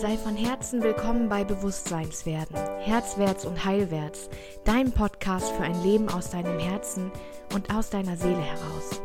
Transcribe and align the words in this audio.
Sei 0.00 0.16
von 0.16 0.36
Herzen 0.36 0.80
willkommen 0.80 1.28
bei 1.28 1.42
Bewusstseinswerden, 1.42 2.54
Herzwärts 2.54 3.44
und 3.44 3.64
Heilwärts, 3.64 4.30
dein 4.64 4.92
Podcast 4.92 5.50
für 5.50 5.64
ein 5.64 5.82
Leben 5.82 6.08
aus 6.08 6.30
deinem 6.30 6.60
Herzen 6.60 7.10
und 7.52 7.74
aus 7.74 7.90
deiner 7.90 8.16
Seele 8.16 8.40
heraus. 8.40 9.02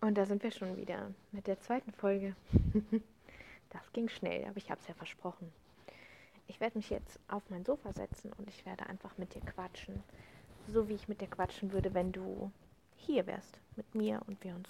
Und 0.00 0.16
da 0.16 0.24
sind 0.24 0.42
wir 0.42 0.52
schon 0.52 0.78
wieder 0.78 1.10
mit 1.30 1.46
der 1.46 1.60
zweiten 1.60 1.92
Folge. 1.92 2.34
Das 3.68 3.92
ging 3.92 4.08
schnell, 4.08 4.46
aber 4.46 4.56
ich 4.56 4.70
habe 4.70 4.80
es 4.80 4.88
ja 4.88 4.94
versprochen. 4.94 5.52
Ich 6.48 6.58
werde 6.58 6.78
mich 6.78 6.88
jetzt 6.90 7.20
auf 7.28 7.42
mein 7.50 7.64
Sofa 7.66 7.92
setzen 7.92 8.32
und 8.38 8.48
ich 8.48 8.64
werde 8.64 8.86
einfach 8.86 9.16
mit 9.18 9.34
dir 9.34 9.42
quatschen 9.42 10.02
so 10.70 10.88
wie 10.88 10.94
ich 10.94 11.08
mit 11.08 11.20
dir 11.20 11.28
quatschen 11.28 11.72
würde, 11.72 11.94
wenn 11.94 12.12
du 12.12 12.50
hier 12.96 13.26
wärst 13.26 13.58
mit 13.76 13.94
mir 13.94 14.22
und 14.26 14.42
wir 14.44 14.54
uns 14.54 14.68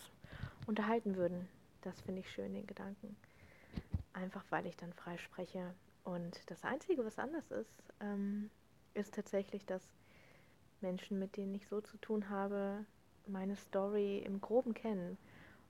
unterhalten 0.66 1.16
würden. 1.16 1.48
Das 1.82 2.00
finde 2.00 2.20
ich 2.20 2.30
schön, 2.30 2.54
den 2.54 2.66
Gedanken. 2.66 3.16
Einfach 4.12 4.44
weil 4.50 4.66
ich 4.66 4.76
dann 4.76 4.92
frei 4.92 5.16
spreche. 5.18 5.74
Und 6.04 6.38
das 6.46 6.64
Einzige, 6.64 7.04
was 7.04 7.18
anders 7.18 7.50
ist, 7.50 7.82
ähm, 8.00 8.50
ist 8.94 9.14
tatsächlich, 9.14 9.64
dass 9.66 9.82
Menschen, 10.80 11.18
mit 11.18 11.36
denen 11.36 11.54
ich 11.54 11.66
so 11.68 11.80
zu 11.80 11.96
tun 11.98 12.28
habe, 12.30 12.84
meine 13.26 13.56
Story 13.56 14.18
im 14.18 14.40
groben 14.40 14.74
kennen 14.74 15.18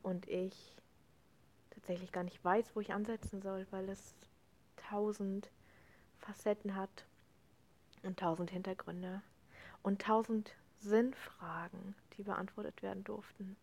und 0.03 0.29
ich 0.29 0.77
tatsächlich 1.71 2.13
gar 2.13 2.25
nicht 2.25 2.43
weiß, 2.45 2.75
wo 2.75 2.81
ich 2.81 2.93
ansetzen 2.93 3.43
soll, 3.43 3.67
weil 3.71 3.89
es 3.89 4.15
tausend 4.77 5.51
Facetten 6.19 6.77
hat 6.77 7.05
und 8.03 8.19
tausend 8.19 8.51
Hintergründe 8.51 9.23
und 9.83 10.03
tausend 10.03 10.55
Sinnfragen, 10.79 11.95
die 12.17 12.23
beantwortet 12.23 12.83
werden 12.83 13.05
durften 13.05 13.57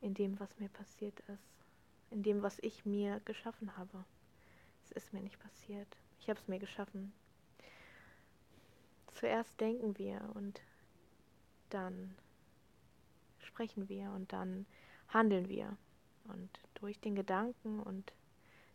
in 0.00 0.14
dem, 0.14 0.38
was 0.38 0.58
mir 0.58 0.68
passiert 0.68 1.18
ist, 1.20 1.64
in 2.10 2.22
dem, 2.22 2.42
was 2.42 2.58
ich 2.60 2.84
mir 2.84 3.20
geschaffen 3.24 3.76
habe. 3.76 4.04
Es 4.84 4.92
ist 4.92 5.12
mir 5.12 5.20
nicht 5.20 5.38
passiert. 5.38 5.88
Ich 6.20 6.28
habe 6.28 6.38
es 6.38 6.48
mir 6.48 6.58
geschaffen. 6.58 7.12
Zuerst 9.14 9.58
denken 9.60 9.96
wir 9.96 10.20
und 10.34 10.60
dann 11.70 12.14
sprechen 13.38 13.88
wir 13.88 14.10
und 14.10 14.32
dann 14.32 14.66
handeln 15.08 15.48
wir. 15.48 15.76
Und 16.24 16.50
durch 16.74 17.00
den 17.00 17.14
Gedanken 17.14 17.80
und 17.80 18.12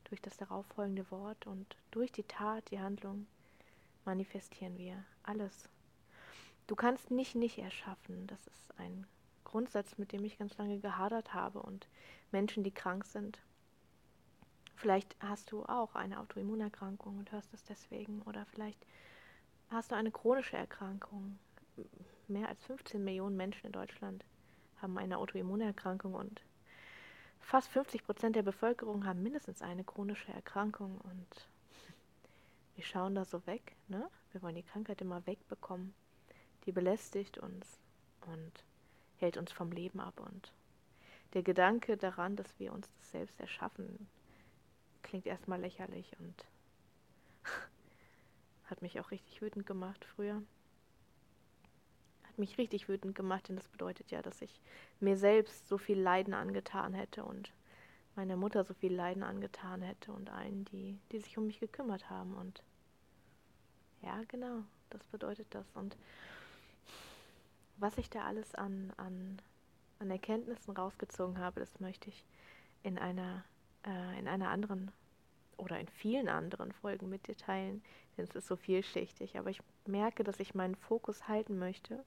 durch 0.05 0.21
das 0.21 0.37
darauffolgende 0.37 1.09
Wort 1.11 1.45
und 1.45 1.77
durch 1.91 2.11
die 2.11 2.23
Tat, 2.23 2.71
die 2.71 2.79
Handlung, 2.79 3.27
manifestieren 4.05 4.77
wir 4.77 5.03
alles. 5.23 5.69
Du 6.69 6.75
kannst 6.75 7.09
nicht 7.09 7.33
nicht 7.33 7.57
erschaffen. 7.57 8.27
Das 8.27 8.45
ist 8.45 8.77
ein 8.77 9.07
Grundsatz, 9.43 9.97
mit 9.97 10.11
dem 10.11 10.23
ich 10.23 10.37
ganz 10.37 10.55
lange 10.59 10.77
gehadert 10.77 11.33
habe. 11.33 11.63
Und 11.63 11.87
Menschen, 12.31 12.63
die 12.63 12.69
krank 12.69 13.05
sind, 13.05 13.41
vielleicht 14.75 15.15
hast 15.19 15.51
du 15.51 15.65
auch 15.65 15.95
eine 15.95 16.19
Autoimmunerkrankung 16.19 17.17
und 17.17 17.31
hörst 17.31 17.51
es 17.55 17.63
deswegen. 17.63 18.21
Oder 18.21 18.45
vielleicht 18.45 18.85
hast 19.69 19.89
du 19.89 19.95
eine 19.95 20.11
chronische 20.11 20.57
Erkrankung. 20.57 21.39
Mehr 22.27 22.47
als 22.47 22.63
15 22.65 23.03
Millionen 23.03 23.35
Menschen 23.35 23.65
in 23.65 23.71
Deutschland 23.71 24.23
haben 24.79 24.95
eine 24.99 25.17
Autoimmunerkrankung 25.17 26.13
und 26.13 26.43
fast 27.39 27.69
50 27.69 28.03
Prozent 28.03 28.35
der 28.35 28.43
Bevölkerung 28.43 29.07
haben 29.07 29.23
mindestens 29.23 29.63
eine 29.63 29.83
chronische 29.83 30.31
Erkrankung. 30.33 30.99
Und 30.99 31.49
wir 32.75 32.83
schauen 32.83 33.15
da 33.15 33.25
so 33.25 33.47
weg. 33.47 33.75
Ne? 33.87 34.07
Wir 34.33 34.43
wollen 34.43 34.53
die 34.53 34.61
Krankheit 34.61 35.01
immer 35.01 35.25
wegbekommen 35.25 35.95
die 36.69 36.71
belästigt 36.71 37.39
uns 37.39 37.79
und 38.27 38.63
hält 39.17 39.37
uns 39.37 39.51
vom 39.51 39.71
Leben 39.71 39.99
ab. 39.99 40.19
Und 40.19 40.53
der 41.33 41.41
Gedanke 41.41 41.97
daran, 41.97 42.35
dass 42.35 42.59
wir 42.59 42.71
uns 42.71 42.87
das 42.95 43.09
selbst 43.09 43.39
erschaffen, 43.39 44.07
klingt 45.01 45.25
erstmal 45.25 45.59
lächerlich 45.59 46.15
und 46.19 46.45
hat 48.65 48.83
mich 48.83 48.99
auch 48.99 49.09
richtig 49.09 49.41
wütend 49.41 49.65
gemacht 49.65 50.05
früher. 50.05 50.43
Hat 52.25 52.37
mich 52.37 52.59
richtig 52.59 52.87
wütend 52.87 53.15
gemacht, 53.15 53.49
denn 53.49 53.55
das 53.55 53.67
bedeutet 53.67 54.11
ja, 54.11 54.21
dass 54.21 54.39
ich 54.43 54.61
mir 54.99 55.17
selbst 55.17 55.67
so 55.67 55.79
viel 55.79 55.99
Leiden 55.99 56.35
angetan 56.35 56.93
hätte 56.93 57.23
und 57.23 57.51
meiner 58.15 58.37
Mutter 58.37 58.63
so 58.63 58.75
viel 58.75 58.93
Leiden 58.93 59.23
angetan 59.23 59.81
hätte 59.81 60.11
und 60.11 60.29
allen, 60.29 60.65
die, 60.65 60.99
die 61.11 61.17
sich 61.17 61.35
um 61.35 61.47
mich 61.47 61.59
gekümmert 61.59 62.11
haben. 62.11 62.35
Und 62.35 62.61
ja, 64.03 64.21
genau, 64.27 64.61
das 64.89 65.05
bedeutet 65.07 65.47
das. 65.51 65.65
Und 65.75 65.97
was 67.79 67.97
ich 67.97 68.09
da 68.09 68.25
alles 68.25 68.55
an, 68.55 68.93
an, 68.97 69.41
an 69.99 70.11
Erkenntnissen 70.11 70.75
rausgezogen 70.75 71.39
habe, 71.39 71.59
das 71.59 71.79
möchte 71.79 72.09
ich 72.09 72.25
in 72.83 72.97
einer, 72.97 73.43
äh, 73.85 74.19
in 74.19 74.27
einer 74.27 74.49
anderen 74.49 74.91
oder 75.57 75.79
in 75.79 75.87
vielen 75.87 76.29
anderen 76.29 76.71
Folgen 76.71 77.09
mit 77.09 77.27
dir 77.27 77.35
teilen, 77.35 77.83
denn 78.17 78.25
es 78.25 78.35
ist 78.35 78.47
so 78.47 78.55
vielschichtig. 78.55 79.37
Aber 79.37 79.49
ich 79.49 79.61
merke, 79.85 80.23
dass 80.23 80.39
ich 80.39 80.55
meinen 80.55 80.75
Fokus 80.75 81.27
halten 81.27 81.59
möchte 81.59 82.03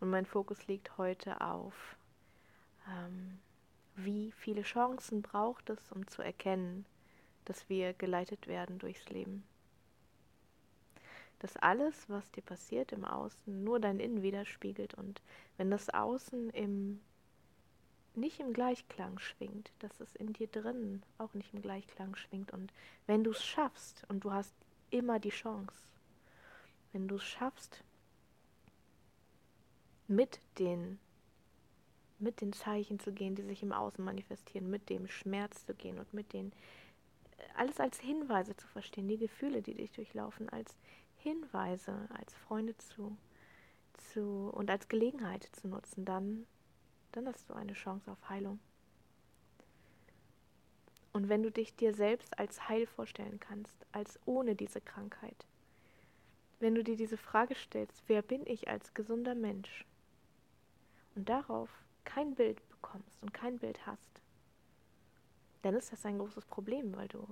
und 0.00 0.10
mein 0.10 0.26
Fokus 0.26 0.66
liegt 0.66 0.96
heute 0.96 1.40
auf, 1.40 1.96
ähm, 2.88 3.38
wie 3.96 4.32
viele 4.32 4.62
Chancen 4.62 5.22
braucht 5.22 5.70
es, 5.70 5.92
um 5.92 6.06
zu 6.06 6.22
erkennen, 6.22 6.86
dass 7.44 7.68
wir 7.68 7.92
geleitet 7.92 8.46
werden 8.46 8.78
durchs 8.78 9.08
Leben 9.08 9.44
dass 11.38 11.56
alles, 11.56 12.08
was 12.08 12.30
dir 12.32 12.42
passiert 12.42 12.92
im 12.92 13.04
Außen, 13.04 13.62
nur 13.64 13.80
dein 13.80 14.00
Innen 14.00 14.22
widerspiegelt. 14.22 14.94
Und 14.94 15.20
wenn 15.56 15.70
das 15.70 15.90
Außen 15.90 16.50
im 16.50 17.00
nicht 18.14 18.40
im 18.40 18.54
Gleichklang 18.54 19.18
schwingt, 19.18 19.70
dass 19.80 20.00
es 20.00 20.14
in 20.16 20.32
dir 20.32 20.46
drin 20.46 21.02
auch 21.18 21.34
nicht 21.34 21.52
im 21.52 21.60
Gleichklang 21.60 22.16
schwingt. 22.16 22.50
Und 22.50 22.72
wenn 23.06 23.24
du 23.24 23.32
es 23.32 23.44
schaffst 23.44 24.04
und 24.08 24.24
du 24.24 24.32
hast 24.32 24.54
immer 24.88 25.18
die 25.18 25.28
Chance, 25.28 25.76
wenn 26.92 27.08
du 27.08 27.16
es 27.16 27.24
schaffst, 27.24 27.84
mit 30.08 30.40
den 30.58 30.98
mit 32.18 32.40
den 32.40 32.54
Zeichen 32.54 32.98
zu 32.98 33.12
gehen, 33.12 33.34
die 33.34 33.42
sich 33.42 33.62
im 33.62 33.72
Außen 33.72 34.02
manifestieren, 34.02 34.70
mit 34.70 34.88
dem 34.88 35.06
Schmerz 35.06 35.66
zu 35.66 35.74
gehen 35.74 35.98
und 35.98 36.14
mit 36.14 36.32
den 36.32 36.50
alles 37.54 37.78
als 37.78 38.00
Hinweise 38.00 38.56
zu 38.56 38.66
verstehen, 38.68 39.08
die 39.08 39.18
Gefühle, 39.18 39.60
die 39.60 39.74
dich 39.74 39.92
durchlaufen, 39.92 40.48
als 40.48 40.74
Hinweise 41.26 42.08
als 42.10 42.32
Freunde 42.34 42.78
zu, 42.78 43.16
zu 43.94 44.50
und 44.54 44.70
als 44.70 44.86
Gelegenheit 44.86 45.42
zu 45.42 45.66
nutzen, 45.66 46.04
dann, 46.04 46.46
dann 47.10 47.26
hast 47.26 47.50
du 47.50 47.54
eine 47.54 47.72
Chance 47.72 48.12
auf 48.12 48.28
Heilung. 48.28 48.60
Und 51.12 51.28
wenn 51.28 51.42
du 51.42 51.50
dich 51.50 51.74
dir 51.74 51.94
selbst 51.94 52.38
als 52.38 52.68
heil 52.68 52.86
vorstellen 52.86 53.40
kannst, 53.40 53.74
als 53.90 54.20
ohne 54.24 54.54
diese 54.54 54.80
Krankheit, 54.80 55.46
wenn 56.60 56.76
du 56.76 56.84
dir 56.84 56.96
diese 56.96 57.16
Frage 57.16 57.56
stellst, 57.56 58.04
wer 58.06 58.22
bin 58.22 58.46
ich 58.46 58.68
als 58.68 58.94
gesunder 58.94 59.34
Mensch, 59.34 59.84
und 61.16 61.28
darauf 61.28 61.70
kein 62.04 62.36
Bild 62.36 62.60
bekommst 62.68 63.20
und 63.20 63.34
kein 63.34 63.58
Bild 63.58 63.84
hast, 63.84 64.20
dann 65.62 65.74
ist 65.74 65.90
das 65.90 66.06
ein 66.06 66.18
großes 66.18 66.44
Problem, 66.44 66.94
weil 66.94 67.08
du 67.08 67.26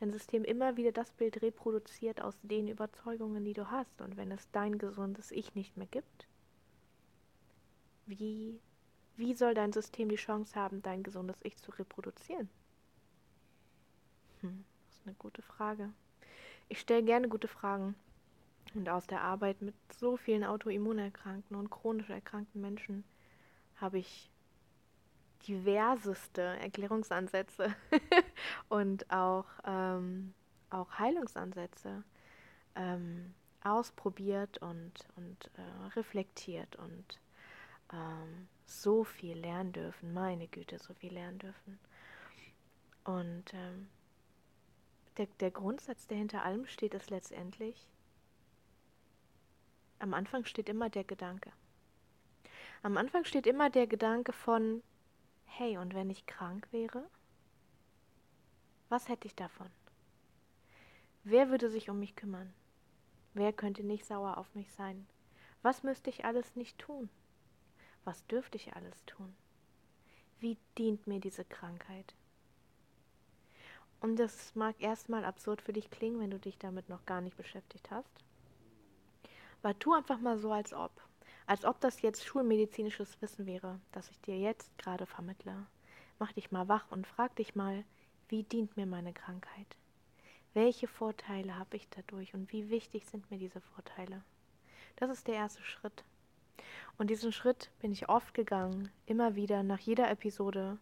dein 0.00 0.10
System 0.12 0.44
immer 0.44 0.76
wieder 0.76 0.92
das 0.92 1.12
Bild 1.12 1.42
reproduziert 1.42 2.22
aus 2.22 2.34
den 2.42 2.68
Überzeugungen, 2.68 3.44
die 3.44 3.52
du 3.52 3.70
hast. 3.70 4.00
Und 4.00 4.16
wenn 4.16 4.32
es 4.32 4.50
dein 4.50 4.78
gesundes 4.78 5.30
Ich 5.30 5.54
nicht 5.54 5.76
mehr 5.76 5.86
gibt, 5.86 6.26
wie, 8.06 8.58
wie 9.16 9.34
soll 9.34 9.54
dein 9.54 9.72
System 9.72 10.08
die 10.08 10.16
Chance 10.16 10.58
haben, 10.58 10.82
dein 10.82 11.02
gesundes 11.02 11.36
Ich 11.42 11.56
zu 11.58 11.70
reproduzieren? 11.72 12.48
Hm, 14.40 14.64
das 14.86 14.96
ist 14.96 15.06
eine 15.06 15.14
gute 15.16 15.42
Frage. 15.42 15.92
Ich 16.68 16.80
stelle 16.80 17.04
gerne 17.04 17.28
gute 17.28 17.48
Fragen. 17.48 17.94
Und 18.74 18.88
aus 18.88 19.06
der 19.06 19.22
Arbeit 19.22 19.60
mit 19.62 19.74
so 19.92 20.16
vielen 20.16 20.44
autoimmunerkrankten 20.44 21.56
und 21.56 21.70
chronisch 21.70 22.08
erkrankten 22.08 22.60
Menschen 22.60 23.04
habe 23.76 23.98
ich 23.98 24.30
diverseste 25.46 26.42
Erklärungsansätze 26.42 27.74
und 28.68 29.10
auch, 29.10 29.46
ähm, 29.64 30.34
auch 30.70 30.98
Heilungsansätze 30.98 32.02
ähm, 32.76 33.34
ausprobiert 33.62 34.58
und, 34.58 34.92
und 35.16 35.50
äh, 35.56 35.88
reflektiert 35.96 36.76
und 36.76 37.20
ähm, 37.92 38.48
so 38.64 39.04
viel 39.04 39.36
lernen 39.36 39.72
dürfen, 39.72 40.12
meine 40.14 40.46
Güte, 40.48 40.78
so 40.78 40.94
viel 40.94 41.12
lernen 41.12 41.38
dürfen. 41.38 41.78
Und 43.04 43.52
ähm, 43.52 43.88
der, 45.16 45.26
der 45.40 45.50
Grundsatz, 45.50 46.06
der 46.06 46.18
hinter 46.18 46.44
allem 46.44 46.66
steht, 46.66 46.94
ist 46.94 47.10
letztendlich, 47.10 47.88
am 49.98 50.14
Anfang 50.14 50.44
steht 50.44 50.68
immer 50.68 50.88
der 50.88 51.04
Gedanke. 51.04 51.52
Am 52.82 52.96
Anfang 52.96 53.24
steht 53.24 53.46
immer 53.46 53.68
der 53.68 53.86
Gedanke 53.86 54.32
von, 54.32 54.82
Hey, 55.52 55.76
und 55.76 55.94
wenn 55.94 56.08
ich 56.08 56.26
krank 56.26 56.68
wäre? 56.70 57.04
Was 58.88 59.08
hätte 59.08 59.26
ich 59.26 59.34
davon? 59.34 59.68
Wer 61.22 61.50
würde 61.50 61.68
sich 61.68 61.90
um 61.90 61.98
mich 61.98 62.16
kümmern? 62.16 62.54
Wer 63.34 63.52
könnte 63.52 63.82
nicht 63.82 64.06
sauer 64.06 64.38
auf 64.38 64.54
mich 64.54 64.72
sein? 64.72 65.06
Was 65.60 65.82
müsste 65.82 66.08
ich 66.08 66.24
alles 66.24 66.56
nicht 66.56 66.78
tun? 66.78 67.10
Was 68.04 68.26
dürfte 68.28 68.56
ich 68.56 68.74
alles 68.74 69.04
tun? 69.04 69.36
Wie 70.38 70.56
dient 70.78 71.06
mir 71.06 71.20
diese 71.20 71.44
Krankheit? 71.44 72.14
Und 74.00 74.16
das 74.16 74.54
mag 74.54 74.80
erstmal 74.80 75.26
absurd 75.26 75.60
für 75.60 75.74
dich 75.74 75.90
klingen, 75.90 76.20
wenn 76.20 76.30
du 76.30 76.38
dich 76.38 76.58
damit 76.58 76.88
noch 76.88 77.04
gar 77.04 77.20
nicht 77.20 77.36
beschäftigt 77.36 77.90
hast. 77.90 78.24
Aber 79.62 79.78
tu 79.78 79.92
einfach 79.92 80.20
mal 80.20 80.38
so, 80.38 80.52
als 80.52 80.72
ob. 80.72 80.92
Als 81.50 81.64
ob 81.64 81.80
das 81.80 82.00
jetzt 82.00 82.24
schulmedizinisches 82.24 83.20
Wissen 83.20 83.44
wäre, 83.44 83.80
das 83.90 84.08
ich 84.08 84.20
dir 84.20 84.38
jetzt 84.38 84.78
gerade 84.78 85.04
vermittle. 85.04 85.66
Mach 86.20 86.30
dich 86.30 86.52
mal 86.52 86.68
wach 86.68 86.88
und 86.92 87.08
frag 87.08 87.34
dich 87.34 87.56
mal, 87.56 87.82
wie 88.28 88.44
dient 88.44 88.76
mir 88.76 88.86
meine 88.86 89.12
Krankheit? 89.12 89.66
Welche 90.54 90.86
Vorteile 90.86 91.58
habe 91.58 91.76
ich 91.76 91.88
dadurch 91.88 92.34
und 92.34 92.52
wie 92.52 92.70
wichtig 92.70 93.04
sind 93.04 93.28
mir 93.32 93.38
diese 93.38 93.60
Vorteile? 93.60 94.22
Das 94.94 95.10
ist 95.10 95.26
der 95.26 95.34
erste 95.34 95.64
Schritt. 95.64 96.04
Und 96.98 97.10
diesen 97.10 97.32
Schritt 97.32 97.72
bin 97.80 97.90
ich 97.90 98.08
oft 98.08 98.32
gegangen, 98.32 98.88
immer 99.06 99.34
wieder, 99.34 99.64
nach 99.64 99.80
jeder 99.80 100.08
Episode 100.08 100.78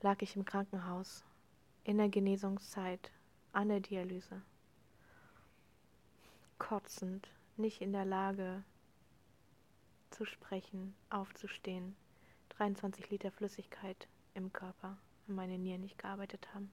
lag 0.00 0.22
ich 0.22 0.36
im 0.36 0.44
Krankenhaus, 0.44 1.24
in 1.82 1.98
der 1.98 2.08
Genesungszeit, 2.08 3.10
an 3.52 3.68
der 3.68 3.80
Dialyse. 3.80 4.42
Kotzend, 6.56 7.28
nicht 7.56 7.80
in 7.80 7.92
der 7.92 8.04
Lage 8.04 8.62
zu 10.16 10.24
sprechen, 10.24 10.94
aufzustehen, 11.10 11.94
23 12.50 13.10
Liter 13.10 13.30
Flüssigkeit 13.30 14.08
im 14.32 14.50
Körper, 14.50 14.96
wenn 15.26 15.36
meine 15.36 15.58
Nieren 15.58 15.82
nicht 15.82 15.98
gearbeitet 15.98 16.48
haben. 16.54 16.72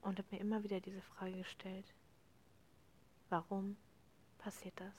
Und 0.00 0.18
habe 0.18 0.28
mir 0.30 0.40
immer 0.40 0.64
wieder 0.64 0.80
diese 0.80 1.02
Frage 1.02 1.36
gestellt, 1.36 1.92
warum 3.28 3.76
passiert 4.38 4.74
das? 4.80 4.94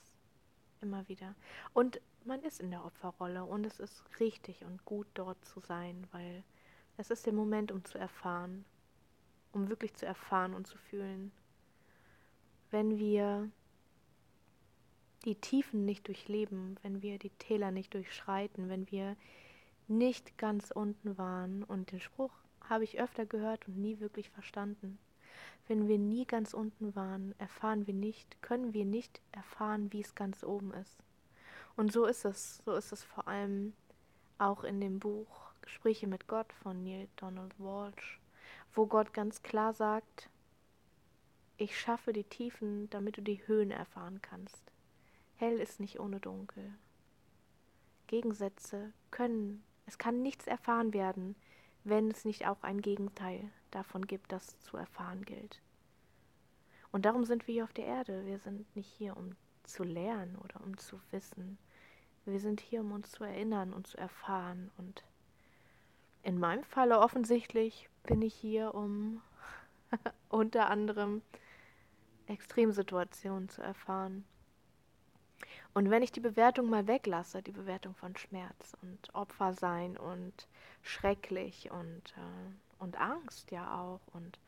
Immer 0.80 1.08
wieder. 1.08 1.34
Und 1.74 2.00
man 2.24 2.42
ist 2.42 2.60
in 2.60 2.70
der 2.70 2.84
Opferrolle 2.84 3.44
und 3.44 3.66
es 3.66 3.80
ist 3.80 4.04
richtig 4.20 4.64
und 4.64 4.84
gut 4.84 5.08
dort 5.14 5.44
zu 5.44 5.58
sein, 5.60 6.06
weil 6.12 6.44
es 6.96 7.10
ist 7.10 7.26
der 7.26 7.32
Moment, 7.32 7.72
um 7.72 7.84
zu 7.84 7.98
erfahren, 7.98 8.64
um 9.52 9.68
wirklich 9.68 9.94
zu 9.94 10.06
erfahren 10.06 10.54
und 10.54 10.68
zu 10.68 10.78
fühlen. 10.78 11.32
Wenn 12.70 12.98
wir 12.98 13.50
die 15.24 15.34
Tiefen 15.34 15.84
nicht 15.84 16.06
durchleben, 16.06 16.76
wenn 16.82 17.02
wir 17.02 17.18
die 17.18 17.30
Täler 17.30 17.70
nicht 17.70 17.94
durchschreiten, 17.94 18.68
wenn 18.68 18.90
wir 18.90 19.16
nicht 19.88 20.36
ganz 20.38 20.70
unten 20.70 21.16
waren 21.18 21.62
und 21.64 21.92
den 21.92 22.00
Spruch 22.00 22.32
habe 22.68 22.84
ich 22.84 23.00
öfter 23.00 23.26
gehört 23.26 23.66
und 23.68 23.78
nie 23.78 24.00
wirklich 24.00 24.30
verstanden. 24.30 24.98
Wenn 25.68 25.88
wir 25.88 25.98
nie 25.98 26.26
ganz 26.26 26.54
unten 26.54 26.94
waren, 26.94 27.34
erfahren 27.38 27.86
wir 27.86 27.94
nicht, 27.94 28.40
können 28.42 28.72
wir 28.72 28.84
nicht 28.84 29.20
erfahren, 29.32 29.92
wie 29.92 30.00
es 30.00 30.14
ganz 30.14 30.44
oben 30.44 30.72
ist. 30.74 30.98
Und 31.76 31.92
so 31.92 32.06
ist 32.06 32.24
es, 32.24 32.58
so 32.64 32.74
ist 32.74 32.92
es 32.92 33.02
vor 33.02 33.28
allem 33.28 33.72
auch 34.38 34.64
in 34.64 34.80
dem 34.80 34.98
Buch 34.98 35.46
Gespräche 35.62 36.06
mit 36.06 36.28
Gott 36.28 36.52
von 36.52 36.84
Neil 36.84 37.08
Donald 37.16 37.58
Walsh, 37.58 38.20
wo 38.74 38.86
Gott 38.86 39.12
ganz 39.12 39.42
klar 39.42 39.72
sagt, 39.72 40.30
ich 41.56 41.78
schaffe 41.78 42.12
die 42.12 42.24
Tiefen, 42.24 42.88
damit 42.90 43.16
du 43.16 43.22
die 43.22 43.46
Höhen 43.46 43.70
erfahren 43.70 44.20
kannst. 44.22 44.62
Hell 45.36 45.60
ist 45.60 45.80
nicht 45.80 46.00
ohne 46.00 46.20
Dunkel. 46.20 46.72
Gegensätze 48.06 48.92
können, 49.10 49.64
es 49.86 49.98
kann 49.98 50.22
nichts 50.22 50.46
erfahren 50.46 50.92
werden, 50.92 51.36
wenn 51.84 52.10
es 52.10 52.24
nicht 52.24 52.46
auch 52.46 52.62
ein 52.62 52.80
Gegenteil 52.80 53.50
davon 53.70 54.06
gibt, 54.06 54.32
das 54.32 54.58
zu 54.60 54.76
erfahren 54.76 55.24
gilt. 55.24 55.60
Und 56.90 57.04
darum 57.04 57.24
sind 57.24 57.46
wir 57.46 57.52
hier 57.52 57.64
auf 57.64 57.72
der 57.72 57.84
Erde. 57.84 58.24
Wir 58.26 58.38
sind 58.38 58.74
nicht 58.74 58.88
hier, 58.88 59.16
um 59.16 59.36
zu 59.64 59.84
lernen 59.84 60.36
oder 60.36 60.62
um 60.64 60.78
zu 60.78 60.98
wissen. 61.10 61.58
Wir 62.24 62.40
sind 62.40 62.60
hier, 62.60 62.80
um 62.80 62.92
uns 62.92 63.10
zu 63.10 63.22
erinnern 63.22 63.72
und 63.72 63.86
zu 63.86 63.98
erfahren. 63.98 64.70
Und 64.78 65.04
in 66.22 66.38
meinem 66.38 66.64
Falle 66.64 66.98
offensichtlich 66.98 67.88
bin 68.04 68.22
ich 68.22 68.34
hier, 68.34 68.74
um 68.74 69.20
unter 70.28 70.70
anderem 70.70 71.22
Extremsituationen 72.26 73.48
zu 73.48 73.62
erfahren. 73.62 74.24
Und 75.76 75.90
wenn 75.90 76.02
ich 76.02 76.10
die 76.10 76.20
Bewertung 76.20 76.70
mal 76.70 76.86
weglasse, 76.86 77.42
die 77.42 77.52
Bewertung 77.52 77.94
von 77.94 78.16
Schmerz 78.16 78.74
und 78.80 79.14
Opfersein 79.14 79.98
und 79.98 80.48
schrecklich 80.80 81.70
und, 81.70 82.14
äh, 82.16 82.82
und 82.82 82.98
Angst 82.98 83.50
ja 83.50 83.78
auch 83.78 84.00
und 84.14 84.38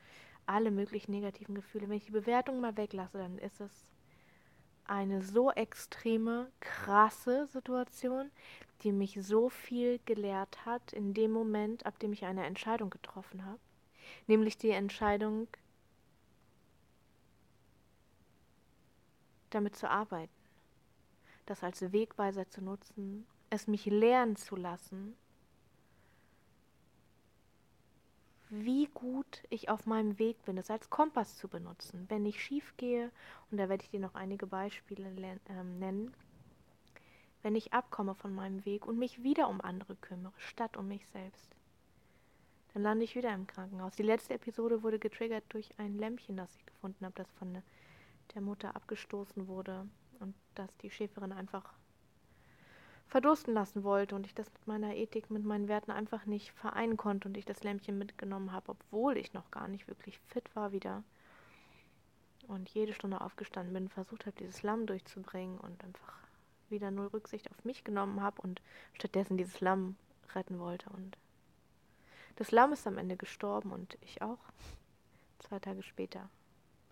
alle 0.47 0.71
möglichen 0.71 1.11
negativen 1.11 1.55
Gefühle, 1.55 1.87
wenn 1.87 1.99
ich 1.99 2.07
die 2.07 2.13
Bewertung 2.13 2.63
mal 2.63 2.79
weglasse, 2.79 3.19
dann 3.19 3.37
ist 3.37 3.61
es 3.61 3.93
eine 4.87 5.21
so 5.21 5.51
extreme, 5.51 6.51
krasse 6.61 7.47
Situation, 7.49 8.31
die 8.83 8.93
mich 8.93 9.19
so 9.21 9.51
viel 9.51 10.01
gelehrt 10.07 10.65
hat 10.65 10.95
in 10.95 11.13
dem 11.13 11.33
Moment, 11.33 11.85
ab 11.85 11.99
dem 11.99 12.15
ich 12.15 12.25
eine 12.25 12.47
Entscheidung 12.47 12.89
getroffen 12.89 13.45
habe. 13.45 13.61
Nämlich 14.29 14.57
die 14.57 14.71
Entscheidung, 14.71 15.47
damit 19.51 19.77
zu 19.77 19.91
arbeiten 19.91 20.38
das 21.51 21.63
als 21.63 21.93
Wegweiser 21.93 22.49
zu 22.49 22.63
nutzen, 22.63 23.27
es 23.51 23.67
mich 23.67 23.87
lernen 23.87 24.37
zu 24.37 24.57
lassen, 24.57 25.17
wie 28.51 28.87
gut 28.95 29.43
ich 29.51 29.69
auf 29.69 29.87
meinem 29.87 30.19
Weg 30.19 30.43
bin, 30.45 30.57
es 30.57 30.71
als 30.71 30.89
Kompass 30.89 31.37
zu 31.37 31.49
benutzen. 31.49 32.07
Wenn 32.09 32.25
ich 32.25 32.43
schief 32.43 32.75
gehe, 32.77 33.11
und 33.51 33.59
da 33.59 33.69
werde 33.69 33.85
ich 33.85 33.91
dir 33.91 34.01
noch 34.01 34.15
einige 34.15 34.47
Beispiele 34.47 35.09
äh, 35.11 35.65
nennen, 35.65 36.15
wenn 37.43 37.55
ich 37.55 37.73
abkomme 37.73 38.15
von 38.15 38.35
meinem 38.35 38.65
Weg 38.65 38.87
und 38.87 38.99
mich 38.99 39.23
wieder 39.23 39.49
um 39.49 39.61
andere 39.61 39.97
kümmere, 39.97 40.33
statt 40.39 40.77
um 40.77 40.89
mich 40.89 41.07
selbst, 41.09 41.55
dann 42.73 42.83
lande 42.83 43.05
ich 43.05 43.15
wieder 43.17 43.33
im 43.33 43.47
Krankenhaus. 43.47 43.95
Die 43.97 44.03
letzte 44.03 44.35
Episode 44.35 44.83
wurde 44.83 44.99
getriggert 44.99 45.45
durch 45.51 45.71
ein 45.79 45.97
Lämpchen, 45.99 46.37
das 46.37 46.55
ich 46.57 46.67
gefunden 46.67 47.05
habe, 47.05 47.15
das 47.15 47.31
von 47.33 47.63
der 48.35 48.43
Mutter 48.43 48.75
abgestoßen 48.77 49.47
wurde 49.47 49.87
und 50.21 50.35
dass 50.55 50.77
die 50.79 50.91
Schäferin 50.91 51.33
einfach 51.33 51.75
verdursten 53.09 53.55
lassen 53.55 53.85
wollte 53.85 54.15
und 54.15 54.27
ich 54.27 54.35
das 54.35 54.53
mit 54.53 54.67
meiner 54.67 54.95
Ethik, 54.95 55.31
mit 55.31 55.45
meinen 55.45 55.69
Werten 55.69 55.91
einfach 55.91 56.27
nicht 56.27 56.53
vereinen 56.53 56.97
konnte 56.97 57.29
und 57.29 57.37
ich 57.37 57.47
das 57.47 57.63
Lämpchen 57.63 57.99
mitgenommen 57.99 58.53
habe, 58.53 58.73
obwohl 58.73 59.17
ich 59.17 59.33
noch 59.33 59.51
gar 59.51 59.67
nicht 59.67 59.89
wirklich 59.89 60.19
fit 60.29 60.55
war 60.55 60.73
wieder. 60.73 61.03
Und 62.47 62.69
jede 62.71 62.93
Stunde 62.95 63.21
aufgestanden 63.21 63.73
bin, 63.75 63.89
versucht 63.89 64.27
habe, 64.27 64.37
dieses 64.39 64.63
Lamm 64.63 64.87
durchzubringen 64.87 65.59
und 65.59 65.83
einfach 65.85 66.19
wieder 66.69 66.91
null 66.91 67.09
Rücksicht 67.09 67.51
auf 67.51 67.65
mich 67.65 67.85
genommen 67.85 68.23
habe 68.23 68.41
und 68.43 68.61
stattdessen 68.93 69.37
dieses 69.37 69.61
Lamm 69.61 69.97
retten 70.35 70.59
wollte. 70.59 70.89
Und 70.91 71.17
das 72.37 72.51
Lamm 72.51 72.73
ist 72.73 72.87
am 72.87 72.99
Ende 72.99 73.17
gestorben 73.17 73.73
und 73.73 73.97
ich 74.03 74.23
auch. 74.23 74.39
Zwei 75.39 75.59
Tage 75.59 75.83
später 75.83 76.29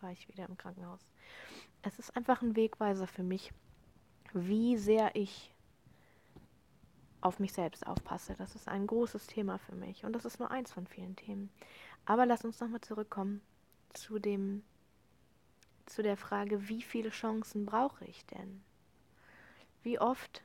war 0.00 0.12
ich 0.12 0.28
wieder 0.28 0.46
im 0.46 0.56
Krankenhaus 0.56 1.00
es 1.82 1.98
ist 1.98 2.16
einfach 2.16 2.42
ein 2.42 2.56
Wegweiser 2.56 3.06
für 3.06 3.22
mich, 3.22 3.52
wie 4.32 4.76
sehr 4.76 5.14
ich 5.14 5.52
auf 7.20 7.38
mich 7.40 7.52
selbst 7.52 7.86
aufpasse. 7.86 8.34
Das 8.36 8.54
ist 8.54 8.68
ein 8.68 8.86
großes 8.86 9.26
Thema 9.26 9.58
für 9.58 9.74
mich 9.74 10.04
und 10.04 10.12
das 10.12 10.24
ist 10.24 10.38
nur 10.38 10.50
eins 10.50 10.72
von 10.72 10.86
vielen 10.86 11.16
Themen. 11.16 11.50
Aber 12.04 12.26
lass 12.26 12.44
uns 12.44 12.60
nochmal 12.60 12.80
zurückkommen 12.80 13.40
zu 13.94 14.18
dem, 14.18 14.62
zu 15.86 16.02
der 16.02 16.16
Frage, 16.16 16.68
wie 16.68 16.82
viele 16.82 17.10
Chancen 17.10 17.66
brauche 17.66 18.04
ich 18.04 18.24
denn? 18.26 18.62
Wie 19.82 19.98
oft, 19.98 20.42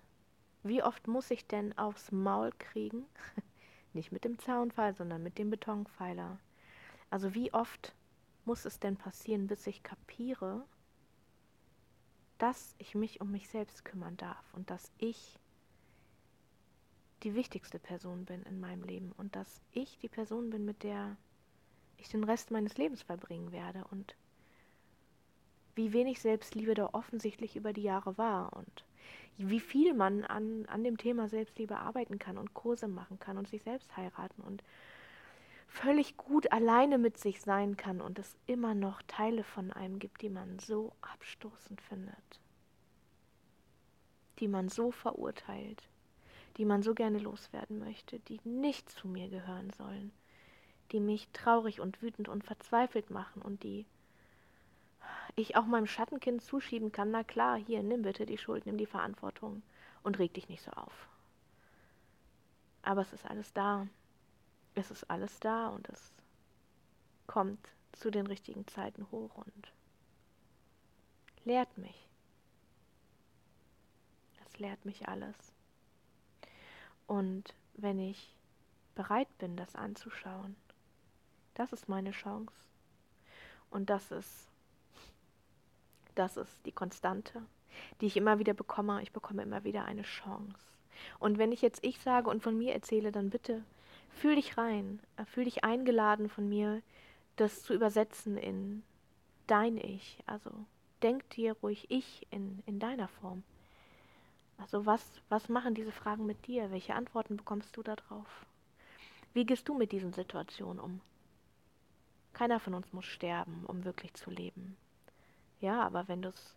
wie 0.63 0.83
oft 0.83 1.07
muss 1.07 1.31
ich 1.31 1.47
denn 1.47 1.77
aufs 1.77 2.11
Maul 2.11 2.51
kriegen? 2.57 3.05
Nicht 3.93 4.11
mit 4.11 4.23
dem 4.23 4.39
Zaunpfeil, 4.39 4.95
sondern 4.95 5.21
mit 5.21 5.37
dem 5.37 5.49
Betonpfeiler. 5.49 6.39
Also 7.09 7.33
wie 7.33 7.53
oft 7.53 7.93
muss 8.45 8.65
es 8.65 8.79
denn 8.79 8.95
passieren, 8.95 9.47
bis 9.47 9.67
ich 9.67 9.83
kapiere, 9.83 10.63
dass 12.41 12.73
ich 12.79 12.95
mich 12.95 13.21
um 13.21 13.29
mich 13.29 13.49
selbst 13.49 13.85
kümmern 13.85 14.17
darf 14.17 14.51
und 14.53 14.71
dass 14.71 14.91
ich 14.97 15.37
die 17.21 17.35
wichtigste 17.35 17.77
Person 17.77 18.25
bin 18.25 18.41
in 18.43 18.59
meinem 18.59 18.83
Leben 18.83 19.11
und 19.11 19.35
dass 19.35 19.61
ich 19.73 19.99
die 19.99 20.09
Person 20.09 20.49
bin, 20.49 20.65
mit 20.65 20.81
der 20.81 21.17
ich 21.97 22.09
den 22.09 22.23
Rest 22.23 22.49
meines 22.49 22.79
Lebens 22.79 23.03
verbringen 23.03 23.51
werde 23.51 23.85
und 23.91 24.15
wie 25.75 25.93
wenig 25.93 26.19
Selbstliebe 26.19 26.73
da 26.73 26.89
offensichtlich 26.93 27.55
über 27.55 27.73
die 27.73 27.83
Jahre 27.83 28.17
war 28.17 28.53
und 28.53 28.85
wie 29.37 29.59
viel 29.59 29.93
man 29.93 30.23
an, 30.23 30.65
an 30.65 30.83
dem 30.83 30.97
Thema 30.97 31.29
Selbstliebe 31.29 31.77
arbeiten 31.77 32.17
kann 32.17 32.39
und 32.39 32.55
Kurse 32.55 32.87
machen 32.87 33.19
kann 33.19 33.37
und 33.37 33.49
sich 33.49 33.61
selbst 33.61 33.95
heiraten 33.95 34.41
und 34.41 34.63
völlig 35.71 36.17
gut 36.17 36.51
alleine 36.51 36.97
mit 36.97 37.17
sich 37.17 37.41
sein 37.41 37.77
kann 37.77 38.01
und 38.01 38.19
es 38.19 38.35
immer 38.45 38.75
noch 38.75 39.01
Teile 39.03 39.43
von 39.43 39.71
einem 39.71 39.99
gibt, 39.99 40.21
die 40.21 40.29
man 40.29 40.59
so 40.59 40.91
abstoßend 41.01 41.81
findet, 41.81 42.41
die 44.39 44.49
man 44.49 44.67
so 44.67 44.91
verurteilt, 44.91 45.87
die 46.57 46.65
man 46.65 46.83
so 46.83 46.93
gerne 46.93 47.19
loswerden 47.19 47.79
möchte, 47.79 48.19
die 48.19 48.41
nicht 48.43 48.89
zu 48.89 49.07
mir 49.07 49.29
gehören 49.29 49.69
sollen, 49.71 50.11
die 50.91 50.99
mich 50.99 51.29
traurig 51.31 51.79
und 51.79 52.01
wütend 52.01 52.27
und 52.27 52.43
verzweifelt 52.43 53.09
machen 53.09 53.41
und 53.41 53.63
die 53.63 53.85
ich 55.37 55.55
auch 55.55 55.65
meinem 55.65 55.87
Schattenkind 55.87 56.43
zuschieben 56.43 56.91
kann, 56.91 57.11
na 57.11 57.23
klar, 57.23 57.57
hier, 57.57 57.81
nimm 57.81 58.01
bitte 58.01 58.25
die 58.25 58.37
Schuld, 58.37 58.65
nimm 58.65 58.77
die 58.77 58.85
Verantwortung. 58.85 59.63
und 60.03 60.17
reg 60.17 60.33
dich 60.33 60.49
nicht 60.49 60.63
so 60.63 60.71
auf. 60.71 61.07
Aber 62.81 63.01
es 63.01 63.13
ist 63.13 63.25
alles 63.25 63.53
da. 63.53 63.87
Es 64.75 64.91
ist 64.91 65.09
alles 65.09 65.39
da 65.39 65.69
und 65.69 65.87
es 65.89 66.11
kommt 67.27 67.69
zu 67.93 68.09
den 68.09 68.27
richtigen 68.27 68.67
Zeiten 68.67 69.05
hoch 69.11 69.35
und 69.35 69.73
lehrt 71.43 71.77
mich. 71.77 72.07
Es 74.45 74.59
lehrt 74.59 74.85
mich 74.85 75.07
alles. 75.07 75.35
Und 77.07 77.53
wenn 77.73 77.99
ich 77.99 78.33
bereit 78.95 79.27
bin, 79.37 79.57
das 79.57 79.75
anzuschauen, 79.75 80.55
das 81.53 81.73
ist 81.73 81.89
meine 81.89 82.11
Chance. 82.11 82.53
Und 83.69 83.89
das 83.89 84.11
ist, 84.11 84.47
das 86.15 86.37
ist 86.37 86.65
die 86.65 86.71
Konstante, 86.71 87.41
die 87.99 88.07
ich 88.07 88.17
immer 88.17 88.39
wieder 88.39 88.53
bekomme. 88.53 89.01
Ich 89.01 89.11
bekomme 89.11 89.43
immer 89.43 89.63
wieder 89.63 89.85
eine 89.85 90.03
Chance. 90.03 90.57
Und 91.19 91.37
wenn 91.37 91.51
ich 91.51 91.61
jetzt 91.61 91.83
ich 91.83 91.99
sage 91.99 92.29
und 92.29 92.43
von 92.43 92.57
mir 92.57 92.73
erzähle, 92.73 93.11
dann 93.11 93.29
bitte 93.29 93.63
fühl 94.13 94.35
dich 94.35 94.57
rein, 94.57 94.99
äh, 95.17 95.25
fühl 95.25 95.45
dich 95.45 95.63
eingeladen 95.63 96.29
von 96.29 96.47
mir, 96.47 96.81
das 97.35 97.63
zu 97.63 97.73
übersetzen 97.73 98.37
in 98.37 98.83
dein 99.47 99.77
Ich. 99.77 100.19
Also 100.25 100.51
denk 101.01 101.29
dir 101.31 101.53
ruhig 101.61 101.85
ich 101.89 102.27
in, 102.31 102.61
in 102.65 102.79
deiner 102.79 103.07
Form. 103.07 103.43
Also 104.57 104.85
was, 104.85 105.03
was 105.29 105.49
machen 105.49 105.73
diese 105.73 105.91
Fragen 105.91 106.25
mit 106.25 106.45
dir? 106.47 106.71
Welche 106.71 106.95
Antworten 106.95 107.37
bekommst 107.37 107.75
du 107.75 107.83
darauf? 107.83 108.45
Wie 109.33 109.45
gehst 109.45 109.67
du 109.67 109.73
mit 109.73 109.91
diesen 109.91 110.13
Situationen 110.13 110.79
um? 110.79 111.01
Keiner 112.33 112.59
von 112.59 112.73
uns 112.73 112.93
muss 112.93 113.05
sterben, 113.05 113.65
um 113.65 113.83
wirklich 113.83 114.13
zu 114.13 114.29
leben. 114.29 114.77
Ja, 115.59 115.81
aber 115.81 116.07
wenn 116.07 116.21
du 116.21 116.29
es 116.29 116.55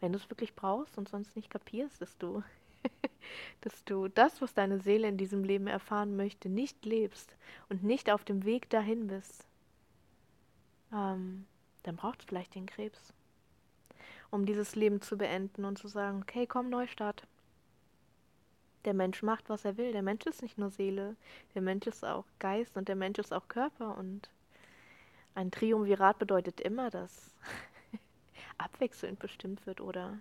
wenn 0.00 0.12
du's 0.12 0.28
wirklich 0.30 0.54
brauchst 0.54 0.98
und 0.98 1.08
sonst 1.08 1.36
nicht 1.36 1.50
kapierst, 1.50 2.00
dass 2.00 2.16
du, 2.18 2.42
dass 3.60 3.84
du 3.84 4.08
das, 4.08 4.40
was 4.40 4.54
deine 4.54 4.80
Seele 4.80 5.08
in 5.08 5.16
diesem 5.16 5.44
Leben 5.44 5.66
erfahren 5.66 6.16
möchte, 6.16 6.48
nicht 6.48 6.84
lebst 6.84 7.36
und 7.68 7.82
nicht 7.82 8.10
auf 8.10 8.24
dem 8.24 8.44
Weg 8.44 8.70
dahin 8.70 9.06
bist, 9.08 9.46
ähm, 10.92 11.46
dann 11.82 11.96
braucht 11.96 12.20
es 12.20 12.26
vielleicht 12.26 12.54
den 12.54 12.66
Krebs, 12.66 13.12
um 14.30 14.46
dieses 14.46 14.74
Leben 14.74 15.00
zu 15.00 15.16
beenden 15.16 15.64
und 15.64 15.78
zu 15.78 15.88
sagen, 15.88 16.22
okay, 16.22 16.46
komm, 16.46 16.68
Neustart. 16.70 17.26
Der 18.84 18.94
Mensch 18.94 19.22
macht, 19.22 19.48
was 19.48 19.64
er 19.64 19.76
will. 19.76 19.90
Der 19.90 20.02
Mensch 20.02 20.26
ist 20.26 20.42
nicht 20.42 20.58
nur 20.58 20.70
Seele, 20.70 21.16
der 21.54 21.62
Mensch 21.62 21.88
ist 21.88 22.04
auch 22.04 22.24
Geist 22.38 22.76
und 22.76 22.88
der 22.88 22.94
Mensch 22.94 23.18
ist 23.18 23.32
auch 23.32 23.48
Körper. 23.48 23.98
Und 23.98 24.30
ein 25.34 25.50
Triumvirat 25.50 26.18
bedeutet 26.18 26.60
immer, 26.60 26.90
dass 26.90 27.34
abwechselnd 28.58 29.18
bestimmt 29.18 29.66
wird 29.66 29.80
oder 29.80 30.18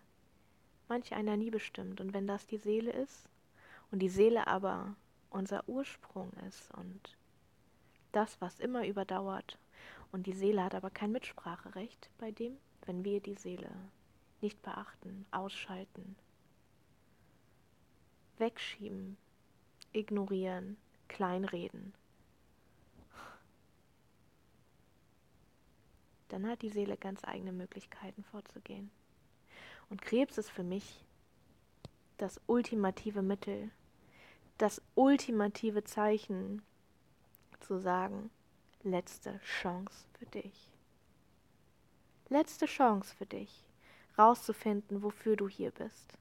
manch 0.88 1.14
einer 1.14 1.38
nie 1.38 1.52
bestimmt. 1.52 2.02
Und 2.02 2.14
wenn 2.14 2.28
das 2.28 2.48
die 2.48 2.58
Seele 2.58 2.92
ist 2.92 3.30
und 3.92 4.00
die 4.00 4.10
Seele 4.10 4.48
aber 4.48 4.96
unser 5.30 5.68
Ursprung 5.68 6.32
ist 6.48 6.72
und 6.74 7.18
das, 8.12 8.40
was 8.40 8.60
immer 8.60 8.88
überdauert, 8.88 9.58
und 10.12 10.28
die 10.28 10.34
Seele 10.34 10.64
hat 10.64 10.76
aber 10.76 10.90
kein 10.90 11.12
Mitspracherecht 11.12 12.10
bei 12.18 12.32
dem, 12.32 12.58
wenn 12.86 13.04
wir 13.04 13.20
die 13.20 13.36
Seele 13.36 13.70
nicht 14.40 14.62
beachten, 14.62 15.26
ausschalten, 15.32 16.16
wegschieben, 18.38 19.18
ignorieren, 19.92 20.78
kleinreden. 21.10 21.94
Dann 26.30 26.48
hat 26.48 26.62
die 26.62 26.70
Seele 26.70 26.96
ganz 26.98 27.24
eigene 27.24 27.52
Möglichkeiten 27.52 28.24
vorzugehen. 28.24 28.92
Und 29.90 30.02
Krebs 30.02 30.38
ist 30.38 30.50
für 30.50 30.64
mich 30.64 31.06
das 32.18 32.40
ultimative 32.48 33.22
Mittel, 33.22 33.72
das 34.58 34.82
ultimative 34.96 35.84
Zeichen 35.84 36.62
zu 37.60 37.78
sagen, 37.80 38.30
letzte 38.84 39.40
Chance 39.42 40.06
für 40.18 40.26
dich. 40.28 40.70
Letzte 42.30 42.66
Chance 42.66 43.14
für 43.16 43.26
dich, 43.26 43.66
rauszufinden, 44.18 45.04
wofür 45.04 45.36
du 45.36 45.48
hier 45.48 45.72
bist. 45.72 46.18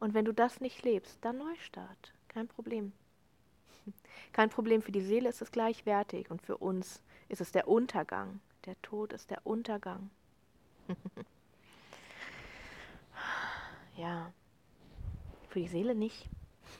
Und 0.00 0.14
wenn 0.14 0.24
du 0.24 0.32
das 0.32 0.60
nicht 0.60 0.82
lebst, 0.82 1.18
dann 1.22 1.38
Neustart. 1.38 2.12
Kein 2.28 2.48
Problem. 2.48 2.92
Kein 4.32 4.50
Problem 4.50 4.82
für 4.82 4.92
die 4.92 5.00
Seele 5.00 5.28
ist 5.28 5.42
es 5.42 5.50
gleichwertig 5.50 6.30
und 6.30 6.42
für 6.42 6.58
uns 6.58 7.02
ist 7.28 7.40
es 7.40 7.52
der 7.52 7.68
Untergang. 7.68 8.40
Der 8.66 8.80
Tod 8.82 9.12
ist 9.12 9.30
der 9.30 9.46
Untergang. 9.46 10.10
ja, 13.98 14.32
für 15.48 15.60
die 15.60 15.68
Seele 15.68 15.94
nicht. 15.94 16.28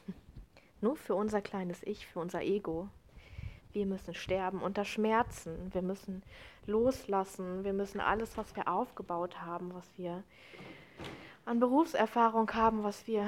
Nur 0.80 0.96
für 0.96 1.14
unser 1.14 1.42
kleines 1.42 1.82
Ich, 1.82 2.06
für 2.06 2.20
unser 2.20 2.42
Ego. 2.42 2.88
Wir 3.72 3.84
müssen 3.84 4.14
sterben 4.14 4.62
unter 4.62 4.84
Schmerzen. 4.84 5.72
Wir 5.74 5.82
müssen 5.82 6.22
loslassen. 6.66 7.64
Wir 7.64 7.72
müssen 7.72 8.00
alles, 8.00 8.36
was 8.36 8.54
wir 8.56 8.68
aufgebaut 8.68 9.40
haben, 9.42 9.74
was 9.74 9.86
wir 9.96 10.22
an 11.44 11.60
Berufserfahrung 11.60 12.52
haben, 12.54 12.84
was 12.84 13.06
wir 13.06 13.26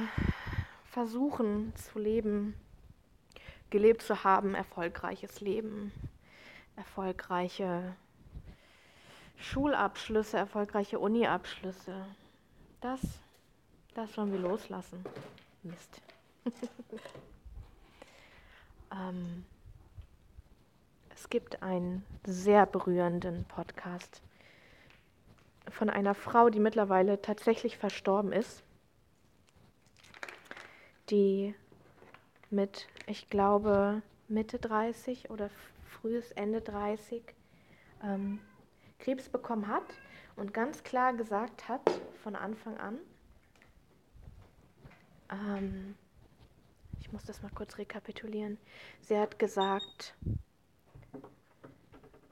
versuchen 0.85 1.75
zu 1.77 1.99
leben, 1.99 2.55
gelebt 3.71 4.03
zu 4.03 4.25
haben, 4.25 4.55
erfolgreiches 4.55 5.41
Leben, 5.41 5.93
erfolgreiche 6.77 7.95
Schulabschlüsse, 9.39 10.37
erfolgreiche 10.37 10.99
Uniabschlüsse. 10.99 12.05
Das, 12.81 13.01
das 14.01 14.15
sollen 14.15 14.33
wir 14.33 14.39
loslassen. 14.39 15.05
Mist. 15.63 16.01
ähm, 18.93 19.45
es 21.15 21.29
gibt 21.29 21.63
einen 21.63 22.03
sehr 22.25 22.65
berührenden 22.65 23.45
Podcast 23.45 24.23
von 25.69 25.91
einer 25.91 26.15
Frau, 26.15 26.49
die 26.49 26.61
mittlerweile 26.61 27.21
tatsächlich 27.21 27.77
verstorben 27.77 28.33
ist, 28.33 28.63
die 31.11 31.55
mit, 32.49 32.89
ich 33.07 33.29
glaube, 33.29 34.01
Mitte 34.29 34.59
30 34.59 35.29
oder 35.29 35.51
frühes 35.85 36.33
Ende 36.33 36.63
30 36.63 37.23
ähm, 38.03 38.41
Krebs 38.99 39.29
bekommen 39.29 39.69
hat 39.69 39.85
und 40.37 40.55
ganz 40.55 40.85
klar 40.85 41.13
gesagt 41.13 41.69
hat 41.69 41.83
von 42.23 42.35
Anfang 42.35 42.79
an, 42.79 42.99
ähm, 45.31 45.95
ich 47.01 47.13
muss 47.13 47.25
das 47.25 47.43
mal 47.43 47.51
kurz 47.55 47.79
rekapitulieren, 47.79 48.59
sie 49.01 49.19
hat 49.19 49.39
gesagt, 49.39 50.15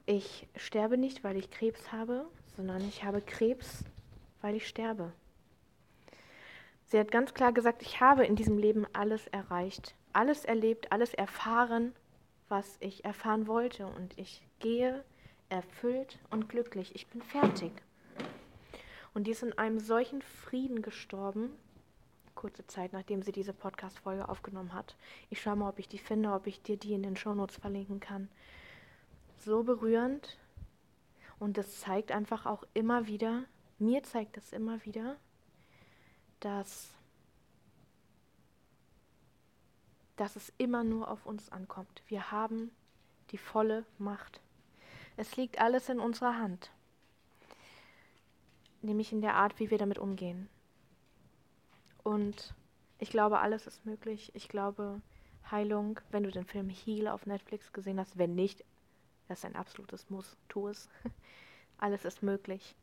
ich 0.06 0.48
sterbe 0.56 0.96
nicht, 0.96 1.24
weil 1.24 1.36
ich 1.36 1.50
Krebs 1.50 1.92
habe, 1.92 2.26
sondern 2.56 2.86
ich 2.88 3.04
habe 3.04 3.20
Krebs, 3.20 3.84
weil 4.40 4.54
ich 4.54 4.66
sterbe. 4.66 5.12
Sie 6.86 6.98
hat 6.98 7.10
ganz 7.10 7.34
klar 7.34 7.52
gesagt, 7.52 7.82
ich 7.82 8.00
habe 8.00 8.24
in 8.24 8.34
diesem 8.34 8.56
Leben 8.56 8.86
alles 8.94 9.26
erreicht, 9.26 9.94
alles 10.14 10.46
erlebt, 10.46 10.90
alles 10.90 11.12
erfahren, 11.12 11.94
was 12.48 12.78
ich 12.80 13.04
erfahren 13.04 13.46
wollte. 13.46 13.86
Und 13.86 14.16
ich 14.18 14.42
gehe 14.58 15.04
erfüllt 15.50 16.18
und 16.30 16.48
glücklich. 16.48 16.94
Ich 16.94 17.06
bin 17.08 17.20
fertig. 17.20 17.72
Und 19.12 19.26
die 19.26 19.32
ist 19.32 19.42
in 19.42 19.56
einem 19.58 19.80
solchen 19.80 20.22
Frieden 20.22 20.80
gestorben, 20.80 21.50
kurze 22.38 22.64
Zeit 22.68 22.92
nachdem 22.92 23.20
sie 23.22 23.32
diese 23.32 23.52
Podcast-Folge 23.52 24.28
aufgenommen 24.28 24.72
hat. 24.72 24.96
Ich 25.28 25.42
schaue 25.42 25.56
mal, 25.56 25.68
ob 25.68 25.80
ich 25.80 25.88
die 25.88 25.98
finde, 25.98 26.32
ob 26.32 26.46
ich 26.46 26.62
dir 26.62 26.76
die 26.76 26.94
in 26.94 27.02
den 27.02 27.16
Shownotes 27.16 27.56
verlinken 27.56 27.98
kann. 27.98 28.28
So 29.38 29.64
berührend, 29.64 30.38
und 31.40 31.58
das 31.58 31.80
zeigt 31.80 32.12
einfach 32.12 32.46
auch 32.46 32.62
immer 32.74 33.08
wieder, 33.08 33.42
mir 33.80 34.04
zeigt 34.04 34.36
es 34.36 34.52
immer 34.52 34.84
wieder, 34.84 35.16
dass, 36.38 36.94
dass 40.14 40.36
es 40.36 40.52
immer 40.58 40.84
nur 40.84 41.10
auf 41.10 41.26
uns 41.26 41.50
ankommt. 41.50 42.04
Wir 42.06 42.30
haben 42.30 42.70
die 43.32 43.38
volle 43.38 43.84
Macht. 43.98 44.40
Es 45.16 45.36
liegt 45.36 45.60
alles 45.60 45.88
in 45.88 45.98
unserer 45.98 46.38
Hand, 46.38 46.70
nämlich 48.80 49.12
in 49.12 49.22
der 49.22 49.34
Art, 49.34 49.58
wie 49.58 49.72
wir 49.72 49.78
damit 49.78 49.98
umgehen. 49.98 50.48
Und 52.08 52.54
ich 52.98 53.10
glaube, 53.10 53.40
alles 53.40 53.66
ist 53.66 53.84
möglich. 53.84 54.30
Ich 54.34 54.48
glaube, 54.48 55.02
Heilung, 55.50 56.00
wenn 56.10 56.22
du 56.22 56.30
den 56.30 56.46
Film 56.46 56.70
Heal 56.70 57.06
auf 57.06 57.26
Netflix 57.26 57.70
gesehen 57.74 58.00
hast, 58.00 58.16
wenn 58.16 58.34
nicht, 58.34 58.64
das 59.28 59.40
ist 59.40 59.44
ein 59.44 59.56
absolutes 59.56 60.08
Muss. 60.08 60.38
Tu 60.48 60.68
es. 60.68 60.88
Alles 61.76 62.06
ist 62.06 62.22
möglich. 62.22 62.74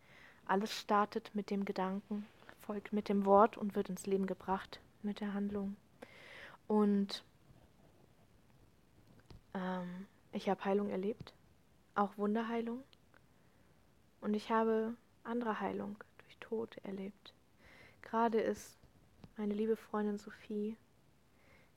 Alles 0.46 0.80
startet 0.80 1.34
mit 1.34 1.50
dem 1.50 1.66
Gedanken, 1.66 2.28
folgt 2.60 2.94
mit 2.94 3.10
dem 3.10 3.26
Wort 3.26 3.58
und 3.58 3.74
wird 3.74 3.90
ins 3.90 4.06
Leben 4.06 4.28
gebracht 4.28 4.80
mit 5.02 5.22
der 5.22 5.34
Handlung. 5.34 5.76
Und 6.68 7.24
ähm, 9.56 10.06
ich 10.34 10.50
habe 10.50 10.64
Heilung 10.66 10.92
erlebt, 10.92 11.34
auch 11.96 12.16
Wunderheilung. 12.16 12.84
Und 14.22 14.36
ich 14.36 14.52
habe 14.52 14.94
andere 15.24 15.60
Heilung 15.60 15.98
durch 16.20 16.38
Tod 16.38 16.78
erlebt. 16.84 17.34
Gerade 18.04 18.40
ist 18.40 18.78
meine 19.38 19.54
liebe 19.54 19.76
Freundin 19.76 20.18
Sophie, 20.18 20.78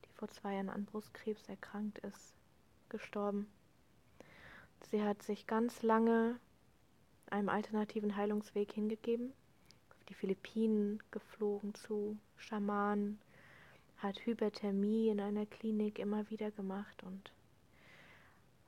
die 0.05 0.13
vor 0.15 0.29
zwei 0.29 0.55
Jahren 0.55 0.69
an 0.69 0.85
Brustkrebs 0.85 1.49
erkrankt 1.49 1.99
ist, 1.99 2.35
gestorben. 2.89 3.51
Sie 4.91 5.03
hat 5.03 5.23
sich 5.23 5.47
ganz 5.47 5.83
lange 5.83 6.39
einem 7.31 7.49
alternativen 7.49 8.17
Heilungsweg 8.17 8.73
hingegeben, 8.73 9.33
auf 9.91 10.05
die 10.05 10.15
Philippinen 10.15 11.03
geflogen 11.11 11.75
zu 11.75 12.17
Schamanen, 12.37 13.19
hat 13.99 14.25
Hyperthermie 14.25 15.09
in 15.09 15.21
einer 15.21 15.47
Klinik 15.47 15.99
immer 15.99 16.31
wieder 16.31 16.53
gemacht 16.53 17.03
und 17.03 17.33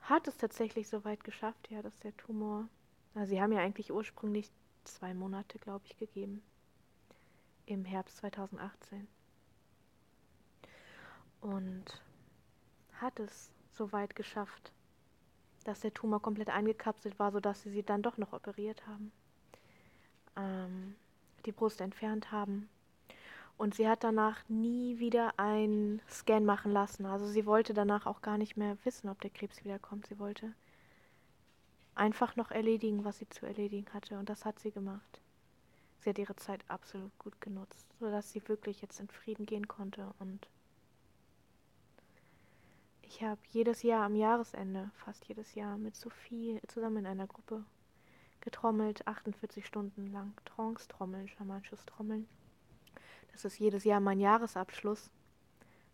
hat 0.01 0.27
es 0.27 0.35
tatsächlich 0.35 0.89
so 0.89 1.05
weit 1.05 1.23
geschafft, 1.23 1.71
ja, 1.71 1.81
dass 1.81 1.97
der 1.99 2.15
Tumor, 2.17 2.67
also 3.15 3.29
sie 3.29 3.41
haben 3.41 3.53
ja 3.53 3.59
eigentlich 3.59 3.91
ursprünglich 3.91 4.51
zwei 4.83 5.13
Monate, 5.13 5.59
glaube 5.59 5.85
ich, 5.85 5.97
gegeben, 5.97 6.43
im 7.73 7.85
Herbst 7.85 8.17
2018. 8.17 9.07
Und 11.41 12.01
hat 12.93 13.19
es 13.19 13.51
so 13.71 13.91
weit 13.91 14.15
geschafft, 14.15 14.71
dass 15.63 15.81
der 15.81 15.93
Tumor 15.93 16.21
komplett 16.21 16.49
eingekapselt 16.49 17.17
war, 17.19 17.31
sodass 17.31 17.61
sie 17.61 17.71
sie 17.71 17.83
dann 17.83 18.01
doch 18.01 18.17
noch 18.17 18.33
operiert 18.33 18.85
haben, 18.87 19.11
ähm, 20.35 20.95
die 21.45 21.51
Brust 21.51 21.81
entfernt 21.81 22.31
haben. 22.31 22.69
Und 23.57 23.75
sie 23.75 23.87
hat 23.87 24.03
danach 24.03 24.37
nie 24.49 24.97
wieder 24.97 25.37
einen 25.37 26.01
Scan 26.09 26.45
machen 26.45 26.71
lassen. 26.71 27.05
Also 27.05 27.27
sie 27.27 27.45
wollte 27.45 27.73
danach 27.73 28.05
auch 28.07 28.21
gar 28.21 28.37
nicht 28.37 28.57
mehr 28.57 28.77
wissen, 28.83 29.07
ob 29.07 29.21
der 29.21 29.29
Krebs 29.29 29.63
wiederkommt. 29.63 30.07
Sie 30.07 30.17
wollte 30.17 30.53
einfach 31.93 32.35
noch 32.35 32.49
erledigen, 32.49 33.05
was 33.05 33.19
sie 33.19 33.29
zu 33.29 33.45
erledigen 33.45 33.85
hatte. 33.93 34.17
Und 34.17 34.29
das 34.29 34.45
hat 34.45 34.59
sie 34.59 34.71
gemacht. 34.71 35.21
Sie 36.01 36.09
hat 36.09 36.17
ihre 36.17 36.35
Zeit 36.35 36.63
absolut 36.67 37.17
gut 37.19 37.39
genutzt, 37.41 37.85
sodass 37.99 38.31
sie 38.31 38.47
wirklich 38.47 38.81
jetzt 38.81 38.99
in 38.99 39.07
Frieden 39.07 39.45
gehen 39.45 39.67
konnte. 39.67 40.13
Und 40.17 40.47
ich 43.03 43.21
habe 43.21 43.39
jedes 43.51 43.83
Jahr 43.83 44.05
am 44.05 44.15
Jahresende, 44.15 44.89
fast 44.95 45.27
jedes 45.27 45.53
Jahr, 45.53 45.77
mit 45.77 45.95
Sophie 45.95 46.59
zusammen 46.67 46.97
in 46.97 47.05
einer 47.05 47.27
Gruppe 47.27 47.63
getrommelt, 48.41 49.05
48 49.05 49.63
Stunden 49.63 50.11
lang 50.11 50.33
Trance-Trommeln, 50.45 51.27
schamanisches 51.27 51.85
Trommeln. 51.85 52.27
Das 53.31 53.45
ist 53.45 53.59
jedes 53.59 53.83
Jahr 53.83 53.99
mein 53.99 54.19
Jahresabschluss, 54.19 55.11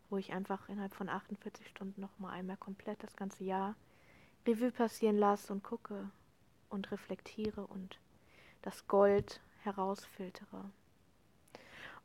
wo 0.09 0.15
ich 0.15 0.31
einfach 0.31 0.69
innerhalb 0.69 0.93
von 0.93 1.09
48 1.09 1.67
Stunden 1.67 1.99
nochmal 1.99 2.31
einmal 2.31 2.55
komplett 2.55 3.03
das 3.03 3.17
ganze 3.17 3.43
Jahr 3.43 3.75
Revue 4.47 4.71
passieren 4.71 5.17
lasse 5.17 5.51
und 5.51 5.63
gucke 5.63 6.09
und 6.69 6.89
reflektiere 6.91 7.67
und 7.67 7.99
das 8.61 8.87
Gold 8.87 9.41
herausfiltere. 9.67 10.71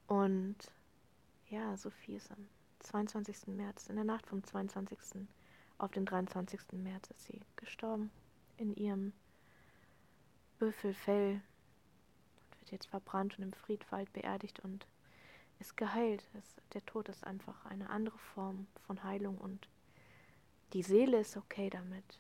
Und 0.08 0.56
ja, 1.48 1.76
Sophie 1.76 2.16
ist 2.16 2.30
am 2.32 2.48
22. 2.80 3.46
März, 3.48 3.88
in 3.88 3.96
der 3.96 4.04
Nacht 4.04 4.26
vom 4.26 4.42
22. 4.42 4.98
auf 5.78 5.92
den 5.92 6.04
23. 6.04 6.60
März 6.72 7.10
ist 7.10 7.26
sie 7.26 7.40
gestorben 7.56 8.10
in 8.56 8.74
ihrem 8.74 9.12
Büffelfell 10.58 11.40
und 12.40 12.60
wird 12.60 12.72
jetzt 12.72 12.86
verbrannt 12.86 13.38
und 13.38 13.44
im 13.44 13.52
Friedwald 13.52 14.12
beerdigt 14.12 14.60
und 14.60 14.86
ist 15.60 15.76
geheilt. 15.76 16.28
Es, 16.34 16.56
der 16.74 16.84
Tod 16.84 17.08
ist 17.08 17.24
einfach 17.24 17.64
eine 17.66 17.88
andere 17.90 18.18
Form 18.18 18.66
von 18.86 19.02
Heilung 19.04 19.38
und 19.38 19.68
die 20.72 20.82
Seele 20.82 21.20
ist 21.20 21.36
okay 21.36 21.70
damit. 21.70 22.18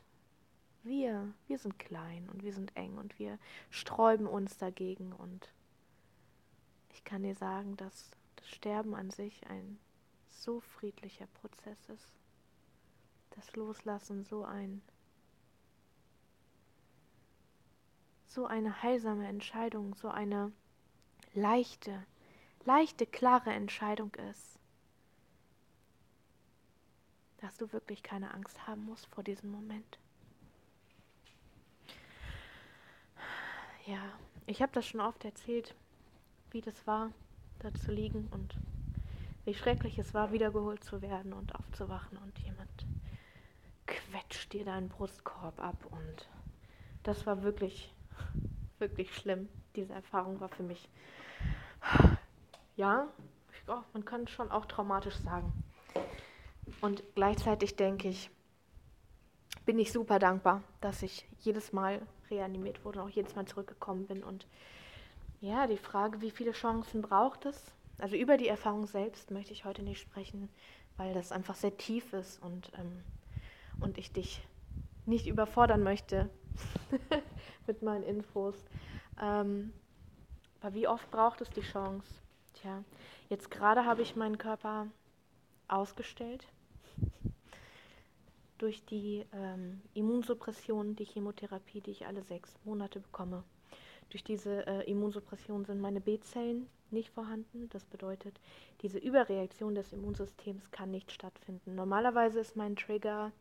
Wir, 0.84 1.32
wir 1.46 1.58
sind 1.58 1.78
klein 1.78 2.28
und 2.30 2.42
wir 2.42 2.52
sind 2.52 2.76
eng 2.76 2.98
und 2.98 3.18
wir 3.18 3.38
sträuben 3.70 4.26
uns 4.26 4.58
dagegen 4.58 5.12
und 5.12 5.52
ich 6.92 7.04
kann 7.04 7.22
dir 7.22 7.36
sagen, 7.36 7.76
dass 7.76 8.10
das 8.36 8.48
Sterben 8.48 8.94
an 8.94 9.10
sich 9.10 9.46
ein 9.48 9.78
so 10.28 10.60
friedlicher 10.60 11.26
Prozess 11.40 11.88
ist. 11.88 12.12
Das 13.30 13.54
Loslassen 13.54 14.24
so 14.24 14.44
ein 14.44 14.82
so 18.26 18.46
eine 18.46 18.82
heilsame 18.82 19.28
Entscheidung, 19.28 19.94
so 19.94 20.08
eine 20.08 20.52
leichte, 21.34 22.06
leichte, 22.64 23.06
klare 23.06 23.50
Entscheidung 23.50 24.14
ist, 24.30 24.58
dass 27.38 27.56
du 27.58 27.72
wirklich 27.72 28.02
keine 28.02 28.32
Angst 28.32 28.66
haben 28.66 28.86
musst 28.86 29.06
vor 29.06 29.22
diesem 29.22 29.50
Moment. 29.50 29.98
Ja, 33.92 34.00
ich 34.46 34.62
habe 34.62 34.72
das 34.72 34.86
schon 34.86 35.02
oft 35.02 35.22
erzählt, 35.22 35.74
wie 36.50 36.62
das 36.62 36.86
war, 36.86 37.10
da 37.58 37.74
zu 37.74 37.92
liegen 37.92 38.26
und 38.30 38.56
wie 39.44 39.52
schrecklich 39.52 39.98
es 39.98 40.14
war, 40.14 40.32
wiedergeholt 40.32 40.82
zu 40.82 41.02
werden 41.02 41.34
und 41.34 41.54
aufzuwachen 41.54 42.16
und 42.16 42.38
jemand 42.38 42.70
quetscht 43.86 44.54
dir 44.54 44.64
deinen 44.64 44.88
Brustkorb 44.88 45.60
ab 45.60 45.76
und 45.90 46.26
das 47.02 47.26
war 47.26 47.42
wirklich, 47.42 47.92
wirklich 48.78 49.14
schlimm. 49.14 49.50
Diese 49.76 49.92
Erfahrung 49.92 50.40
war 50.40 50.48
für 50.48 50.62
mich, 50.62 50.88
ja, 52.76 53.08
oh, 53.66 53.82
man 53.92 54.06
kann 54.06 54.26
schon 54.26 54.50
auch 54.50 54.64
traumatisch 54.64 55.16
sagen. 55.16 55.52
Und 56.80 57.02
gleichzeitig 57.14 57.76
denke 57.76 58.08
ich, 58.08 58.30
bin 59.66 59.78
ich 59.78 59.92
super 59.92 60.18
dankbar, 60.18 60.62
dass 60.80 61.02
ich 61.02 61.28
jedes 61.40 61.74
Mal 61.74 62.00
reanimiert 62.32 62.84
wurde 62.84 63.00
und 63.00 63.08
auch 63.08 63.14
jedes 63.14 63.34
Mal 63.36 63.46
zurückgekommen 63.46 64.06
bin. 64.06 64.22
Und 64.22 64.46
ja, 65.40 65.66
die 65.66 65.76
Frage, 65.76 66.20
wie 66.20 66.30
viele 66.30 66.52
Chancen 66.52 67.02
braucht 67.02 67.46
es? 67.46 67.72
Also 67.98 68.16
über 68.16 68.36
die 68.36 68.48
Erfahrung 68.48 68.86
selbst 68.86 69.30
möchte 69.30 69.52
ich 69.52 69.64
heute 69.64 69.82
nicht 69.82 70.00
sprechen, 70.00 70.48
weil 70.96 71.14
das 71.14 71.32
einfach 71.32 71.54
sehr 71.54 71.76
tief 71.76 72.12
ist 72.12 72.42
und, 72.42 72.72
ähm, 72.78 73.02
und 73.80 73.98
ich 73.98 74.12
dich 74.12 74.46
nicht 75.06 75.26
überfordern 75.26 75.82
möchte 75.82 76.30
mit 77.66 77.82
meinen 77.82 78.04
Infos. 78.04 78.54
Ähm, 79.20 79.72
aber 80.60 80.74
wie 80.74 80.88
oft 80.88 81.10
braucht 81.10 81.40
es 81.40 81.50
die 81.50 81.60
Chance? 81.60 82.08
Tja, 82.54 82.84
jetzt 83.28 83.50
gerade 83.50 83.84
habe 83.84 84.02
ich 84.02 84.16
meinen 84.16 84.38
Körper 84.38 84.86
ausgestellt 85.68 86.46
durch 88.62 88.84
die 88.84 89.26
ähm, 89.32 89.82
Immunsuppression, 89.92 90.94
die 90.94 91.04
Chemotherapie, 91.04 91.80
die 91.80 91.90
ich 91.90 92.06
alle 92.06 92.22
sechs 92.22 92.54
Monate 92.64 93.00
bekomme. 93.00 93.42
Durch 94.10 94.22
diese 94.22 94.64
äh, 94.68 94.88
Immunsuppression 94.88 95.64
sind 95.64 95.80
meine 95.80 96.00
B-Zellen 96.00 96.68
nicht 96.92 97.10
vorhanden. 97.10 97.68
Das 97.70 97.84
bedeutet, 97.84 98.38
diese 98.82 98.98
Überreaktion 98.98 99.74
des 99.74 99.92
Immunsystems 99.92 100.70
kann 100.70 100.92
nicht 100.92 101.10
stattfinden. 101.10 101.74
Normalerweise 101.74 102.38
ist 102.38 102.54
mein 102.54 102.76
Trigger 102.76 103.32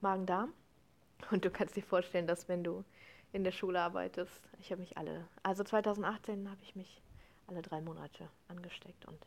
Magen-Darm. 0.00 0.52
Und 1.30 1.44
du 1.44 1.50
kannst 1.50 1.76
dir 1.76 1.84
vorstellen, 1.84 2.26
dass 2.26 2.48
wenn 2.48 2.64
du 2.64 2.82
in 3.32 3.44
der 3.44 3.52
Schule 3.52 3.80
arbeitest, 3.80 4.48
ich 4.58 4.72
habe 4.72 4.80
mich 4.80 4.96
alle, 4.98 5.28
also 5.44 5.62
2018 5.62 6.50
habe 6.50 6.60
ich 6.62 6.74
mich 6.74 7.00
alle 7.46 7.62
drei 7.62 7.80
Monate 7.80 8.28
angesteckt 8.48 9.06
und 9.06 9.18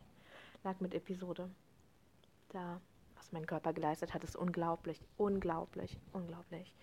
lag 0.63 0.80
mit 0.82 0.93
Episode 0.93 1.49
da 2.49 2.82
was 3.19 3.32
mein 3.32 3.45
Körper 3.45 3.73
geleistet 3.73 4.13
hat, 4.13 4.23
ist 4.23 4.36
unglaublich, 4.36 4.99
unglaublich, 5.17 5.99
unglaublich. 6.13 6.73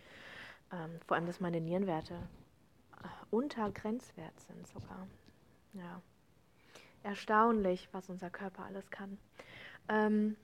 Ähm, 0.72 1.00
vor 1.06 1.16
allem, 1.16 1.26
dass 1.26 1.40
meine 1.40 1.60
Nierenwerte 1.60 2.14
äh, 2.14 3.08
unter 3.30 3.70
Grenzwert 3.70 4.38
sind 4.40 4.66
sogar. 4.66 5.08
Ja. 5.72 6.02
Erstaunlich, 7.02 7.88
was 7.92 8.10
unser 8.10 8.30
Körper 8.30 8.64
alles 8.64 8.90
kann. 8.90 9.18
Ähm, 9.88 10.36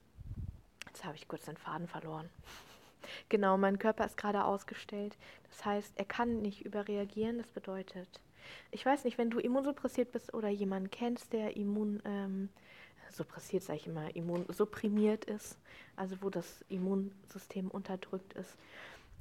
jetzt 0.86 1.04
habe 1.04 1.16
ich 1.16 1.28
kurz 1.28 1.44
den 1.44 1.56
Faden 1.56 1.88
verloren. 1.88 2.30
genau, 3.28 3.58
mein 3.58 3.78
Körper 3.78 4.04
ist 4.06 4.16
gerade 4.16 4.44
ausgestellt. 4.44 5.16
Das 5.50 5.64
heißt, 5.64 5.92
er 5.96 6.04
kann 6.04 6.40
nicht 6.40 6.64
überreagieren. 6.64 7.38
Das 7.38 7.50
bedeutet, 7.50 8.20
ich 8.70 8.86
weiß 8.86 9.04
nicht, 9.04 9.18
wenn 9.18 9.30
du 9.30 9.38
immunsuppressiert 9.38 10.12
bist 10.12 10.32
oder 10.34 10.48
jemanden 10.48 10.90
kennst, 10.90 11.32
der 11.32 11.56
immun 11.56 12.00
ähm, 12.04 12.48
suppressiert, 13.14 13.62
sage 13.62 13.78
ich 13.80 13.86
immer, 13.86 14.14
immunsupprimiert 14.14 15.24
ist, 15.24 15.58
also 15.96 16.16
wo 16.20 16.30
das 16.30 16.64
Immunsystem 16.68 17.70
unterdrückt 17.70 18.32
ist, 18.34 18.56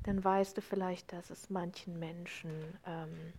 dann 0.03 0.23
weißt 0.23 0.57
du 0.57 0.61
vielleicht, 0.61 1.13
dass 1.13 1.29
es 1.29 1.49
manchen 1.49 1.99
Menschen 1.99 2.51
ähm, 2.85 3.33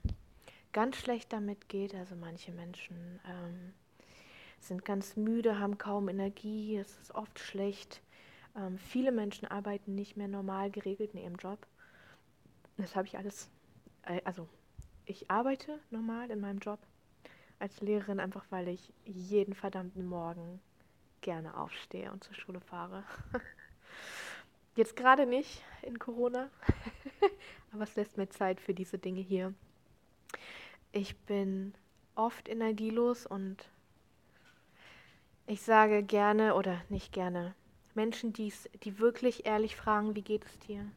ganz 0.73 0.97
schlecht 0.97 1.33
damit 1.33 1.69
geht. 1.69 1.95
Also 1.95 2.15
manche 2.15 2.53
Menschen 2.53 3.21
ähm, 3.29 3.75
sind 4.61 4.85
ganz 4.85 5.17
müde, 5.17 5.59
haben 5.59 5.79
kaum 5.79 6.09
Energie, 6.09 6.77
es 6.77 6.99
ist 7.01 7.15
oft 7.15 7.38
schlecht. 7.38 8.01
Ähm, 8.57 8.79
viele 8.79 9.12
Menschen 9.12 9.49
arbeiten 9.49 9.95
nicht 9.95 10.17
mehr 10.17 10.29
normal 10.29 10.71
geregelt 10.71 11.15
in 11.15 11.21
ihrem 11.21 11.37
Job. 11.37 11.67
Das 12.77 12.97
habe 12.97 13.07
ich 13.07 13.19
alles, 13.19 13.49
äh, 14.03 14.21
also 14.25 14.49
ich 15.05 15.31
arbeite 15.31 15.79
normal 15.91 16.31
in 16.31 16.41
meinem 16.41 16.59
Job, 16.59 16.79
als 17.62 17.81
Lehrerin, 17.81 18.20
einfach 18.20 18.44
weil 18.51 18.68
ich 18.68 18.92
jeden 19.05 19.55
verdammten 19.55 20.07
Morgen 20.07 20.61
gerne 21.20 21.57
aufstehe 21.57 22.11
und 22.12 22.25
zur 22.25 22.35
Schule 22.35 22.61
fahre. 22.61 23.05
Jetzt 24.77 24.96
gerade 24.96 25.27
nicht 25.27 25.62
in 25.83 25.98
Corona, 25.98 26.51
aber 27.72 27.85
es 27.85 27.94
lässt 27.94 28.16
mir 28.16 28.29
Zeit 28.29 28.61
für 28.61 28.75
diese 28.75 28.98
Dinge 28.98 29.20
hier. 29.20 29.55
Ich 30.90 31.16
bin 31.20 31.75
oft 32.14 32.48
energielos 32.48 33.27
und 33.27 33.68
Ich 35.46 35.62
sage 35.62 36.03
gerne 36.03 36.55
oder 36.55 36.83
nicht 36.88 37.12
gerne. 37.12 37.55
Menschen, 37.94 38.33
die's, 38.33 38.68
die 38.85 38.98
wirklich 38.98 39.44
ehrlich 39.46 39.77
fragen, 39.77 40.14
wie 40.16 40.22
geht 40.22 40.44
es 40.44 40.59
dir? 40.61 40.90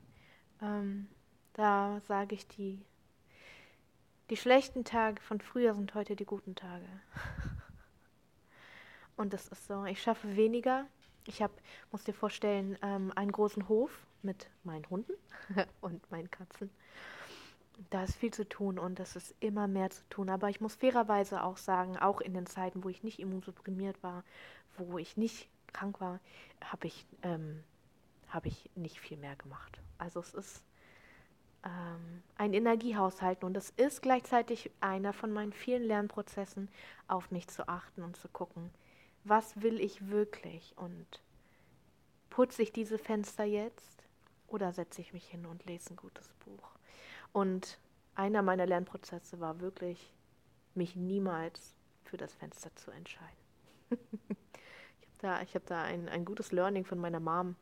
Ähm, 0.61 1.07
da 1.53 1.99
sage 2.07 2.35
ich, 2.35 2.47
die, 2.47 2.79
die 4.29 4.37
schlechten 4.37 4.83
Tage 4.83 5.21
von 5.21 5.39
früher 5.39 5.73
sind 5.75 5.93
heute 5.93 6.15
die 6.15 6.25
guten 6.25 6.55
Tage. 6.55 6.85
Und 9.17 9.33
das 9.33 9.47
ist 9.47 9.67
so. 9.67 9.85
Ich 9.85 10.01
schaffe 10.01 10.35
weniger. 10.35 10.85
Ich 11.27 11.41
habe, 11.41 11.53
muss 11.91 12.03
dir 12.03 12.13
vorstellen, 12.13 12.77
ähm, 12.81 13.11
einen 13.15 13.31
großen 13.31 13.67
Hof 13.69 13.91
mit 14.23 14.49
meinen 14.63 14.89
Hunden 14.89 15.13
und 15.81 16.09
meinen 16.11 16.29
Katzen. 16.29 16.69
Da 17.89 18.03
ist 18.03 18.15
viel 18.15 18.33
zu 18.33 18.47
tun 18.47 18.79
und 18.79 18.99
es 18.99 19.15
ist 19.15 19.35
immer 19.41 19.67
mehr 19.67 19.89
zu 19.89 20.01
tun. 20.09 20.29
Aber 20.29 20.49
ich 20.49 20.61
muss 20.61 20.75
fairerweise 20.75 21.43
auch 21.43 21.57
sagen, 21.57 21.97
auch 21.97 22.21
in 22.21 22.33
den 22.33 22.45
Zeiten, 22.45 22.83
wo 22.83 22.89
ich 22.89 23.03
nicht 23.03 23.19
immunsupprimiert 23.19 24.01
war, 24.01 24.23
wo 24.77 24.97
ich 24.97 25.17
nicht 25.17 25.49
krank 25.67 25.99
war, 25.99 26.19
habe 26.63 26.87
ich, 26.87 27.05
ähm, 27.21 27.63
hab 28.29 28.45
ich 28.45 28.69
nicht 28.75 28.99
viel 28.99 29.17
mehr 29.17 29.35
gemacht. 29.35 29.79
Also 29.97 30.19
es 30.19 30.33
ist 30.33 30.63
ähm, 31.65 32.23
ein 32.37 32.53
Energiehaushalt 32.53 33.43
und 33.43 33.57
es 33.57 33.71
ist 33.71 34.01
gleichzeitig 34.01 34.71
einer 34.79 35.13
von 35.13 35.31
meinen 35.31 35.53
vielen 35.53 35.83
Lernprozessen, 35.83 36.69
auf 37.07 37.31
mich 37.31 37.47
zu 37.47 37.67
achten 37.67 38.03
und 38.03 38.15
zu 38.15 38.27
gucken, 38.29 38.71
was 39.23 39.61
will 39.61 39.79
ich 39.81 40.09
wirklich 40.09 40.73
und 40.77 41.21
putze 42.29 42.61
ich 42.61 42.71
diese 42.71 42.97
Fenster 42.97 43.43
jetzt 43.43 44.03
oder 44.47 44.71
setze 44.71 45.01
ich 45.01 45.13
mich 45.13 45.27
hin 45.27 45.45
und 45.45 45.65
lese 45.65 45.93
ein 45.93 45.95
gutes 45.95 46.29
Buch. 46.45 46.71
Und 47.33 47.79
einer 48.13 48.41
meiner 48.41 48.65
Lernprozesse 48.65 49.39
war 49.39 49.59
wirklich, 49.59 50.13
mich 50.73 50.95
niemals 50.95 51.73
für 52.03 52.17
das 52.17 52.33
Fenster 52.33 52.75
zu 52.75 52.91
entscheiden. 52.91 53.45
ich 53.89 55.07
habe 55.07 55.17
da, 55.19 55.41
ich 55.41 55.55
hab 55.55 55.65
da 55.65 55.81
ein, 55.83 56.09
ein 56.09 56.25
gutes 56.25 56.51
Learning 56.51 56.85
von 56.85 56.99
meiner 56.99 57.19
Mom, 57.19 57.55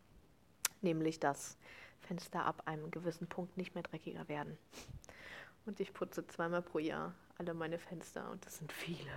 nämlich 0.81 1.19
dass 1.19 1.57
Fenster 2.13 2.45
ab 2.45 2.61
einem 2.65 2.91
gewissen 2.91 3.25
Punkt 3.25 3.57
nicht 3.57 3.73
mehr 3.73 3.81
dreckiger 3.81 4.27
werden. 4.27 4.55
Und 5.65 5.79
ich 5.79 5.93
putze 5.93 6.27
zweimal 6.27 6.61
pro 6.61 6.77
Jahr 6.77 7.15
alle 7.39 7.55
meine 7.55 7.79
Fenster 7.79 8.29
und 8.29 8.45
das 8.45 8.57
sind 8.57 8.71
viele. 8.71 9.09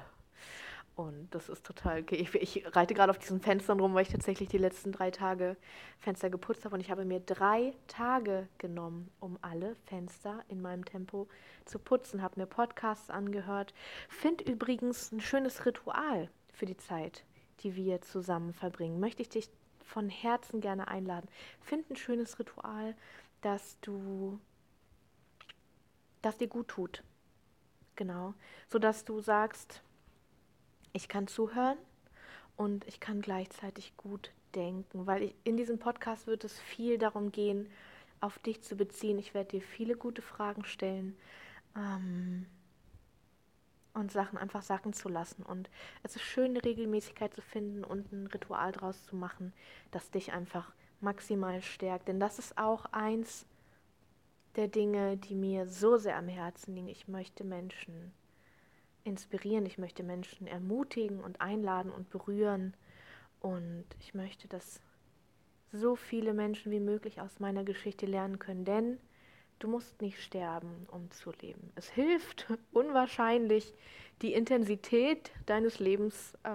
Und 0.94 1.28
das 1.35 1.50
ist 1.50 1.66
total 1.66 2.00
okay. 2.00 2.16
Ich, 2.16 2.35
ich 2.35 2.74
reite 2.74 2.94
gerade 2.94 3.11
auf 3.11 3.18
diesen 3.18 3.42
Fenstern 3.42 3.80
rum, 3.80 3.92
weil 3.92 4.02
ich 4.02 4.09
tatsächlich 4.09 4.48
die 4.48 4.56
letzten 4.56 4.92
drei 4.92 5.11
Tage 5.11 5.59
Fenster 5.98 6.30
geputzt 6.30 6.64
habe. 6.64 6.74
Und 6.74 6.80
ich 6.80 6.90
habe 6.90 7.04
mir 7.04 7.20
drei 7.20 7.74
Tage 7.87 8.48
genommen, 8.56 9.11
um 9.20 9.38
alle 9.42 9.76
Fenster 9.85 10.42
in 10.48 10.62
meinem 10.62 10.87
Tempo 10.87 11.28
zu 11.66 11.78
putzen. 11.78 12.22
Habe 12.22 12.40
mir 12.40 12.46
Podcasts 12.46 13.11
angehört. 13.11 13.74
Finde 14.09 14.50
übrigens 14.50 15.12
ein 15.12 15.20
schönes 15.20 15.66
Ritual 15.66 16.30
für 16.50 16.64
die 16.64 16.78
Zeit, 16.78 17.24
die 17.61 17.76
wir 17.76 18.00
zusammen 18.00 18.54
verbringen. 18.54 18.98
Möchte 18.98 19.20
ich 19.20 19.28
dich 19.28 19.50
von 19.87 20.09
Herzen 20.09 20.61
gerne 20.61 20.88
einladen. 20.88 21.29
Find 21.61 21.90
ein 21.90 21.96
schönes 21.96 22.38
Ritual, 22.38 22.94
das 23.40 23.79
du, 23.81 24.38
das 26.22 26.37
dir 26.37 26.49
gut 26.49 26.68
tut. 26.68 27.03
Genau. 27.94 28.35
Sodass 28.68 29.05
du 29.05 29.20
sagst, 29.20 29.81
ich 30.92 31.09
kann 31.09 31.29
zuhören 31.29 31.79
und 32.57 32.87
ich 32.87 33.01
kann 33.01 33.22
gleichzeitig 33.22 33.96
gut 33.96 34.33
denken, 34.55 35.07
weil 35.07 35.22
ich, 35.22 35.35
in 35.44 35.57
diesem 35.57 35.79
Podcast 35.79 36.27
wird 36.27 36.44
es 36.44 36.59
viel 36.59 36.99
darum 36.99 37.33
gehen, 37.33 37.70
auf 38.20 38.38
dich 38.38 38.62
zu 38.62 38.77
beziehen. 38.77 39.18
Ich 39.18 39.35
werde 39.35 39.59
dir 39.59 39.62
viele 39.62 39.96
gute 39.96 40.22
Fragen 40.22 40.64
stellen 40.64 41.16
ähm, 41.77 42.46
und 43.96 44.12
Sachen 44.12 44.38
einfach 44.38 44.62
sacken 44.62 44.92
zu 44.92 45.09
lassen. 45.09 45.42
Und 45.42 45.70
es 46.02 46.16
ist 46.16 46.22
schön, 46.22 46.50
eine 46.50 46.64
Regelmäßigkeit 46.64 47.35
zu 47.35 47.42
finden 47.42 47.85
und 47.85 48.12
ein 48.12 48.26
Ritual 48.28 48.72
draus 48.72 49.04
zu 49.04 49.16
machen, 49.16 49.52
das 49.90 50.11
dich 50.11 50.32
einfach 50.32 50.72
maximal 51.00 51.62
stärkt. 51.62 52.09
Denn 52.09 52.20
das 52.20 52.38
ist 52.38 52.59
auch 52.59 52.87
eins 52.87 53.46
der 54.56 54.68
Dinge, 54.68 55.16
die 55.16 55.35
mir 55.35 55.66
so 55.66 55.96
sehr 55.96 56.16
am 56.16 56.28
Herzen 56.28 56.74
liegen. 56.74 56.88
Ich 56.88 57.09
möchte 57.09 57.44
Menschen 57.44 58.12
inspirieren, 59.04 59.66
ich 59.66 59.78
möchte 59.78 60.02
Menschen 60.02 60.46
ermutigen 60.46 61.20
und 61.20 61.40
einladen 61.40 61.90
und 61.90 62.11
berühren. 62.11 62.74
Und 63.40 63.85
ich 64.00 64.14
möchte, 64.14 64.48
dass 64.48 64.80
so 65.72 65.96
viele 65.96 66.32
Menschen 66.32 66.72
wie 66.72 66.80
möglich 66.80 67.20
aus 67.20 67.38
meiner 67.38 67.64
Geschichte 67.64 68.06
lernen 68.06 68.38
können, 68.38 68.64
denn 68.64 68.98
du 69.59 69.69
musst 69.69 70.01
nicht 70.01 70.23
sterben, 70.23 70.87
um 70.90 71.11
zu 71.11 71.33
leben. 71.40 71.73
Es 71.75 71.88
hilft 71.88 72.47
unwahrscheinlich, 72.73 73.73
die 74.23 74.33
Intensität 74.33 75.31
deines 75.45 75.79
Lebens 75.79 76.35
äh, 76.42 76.49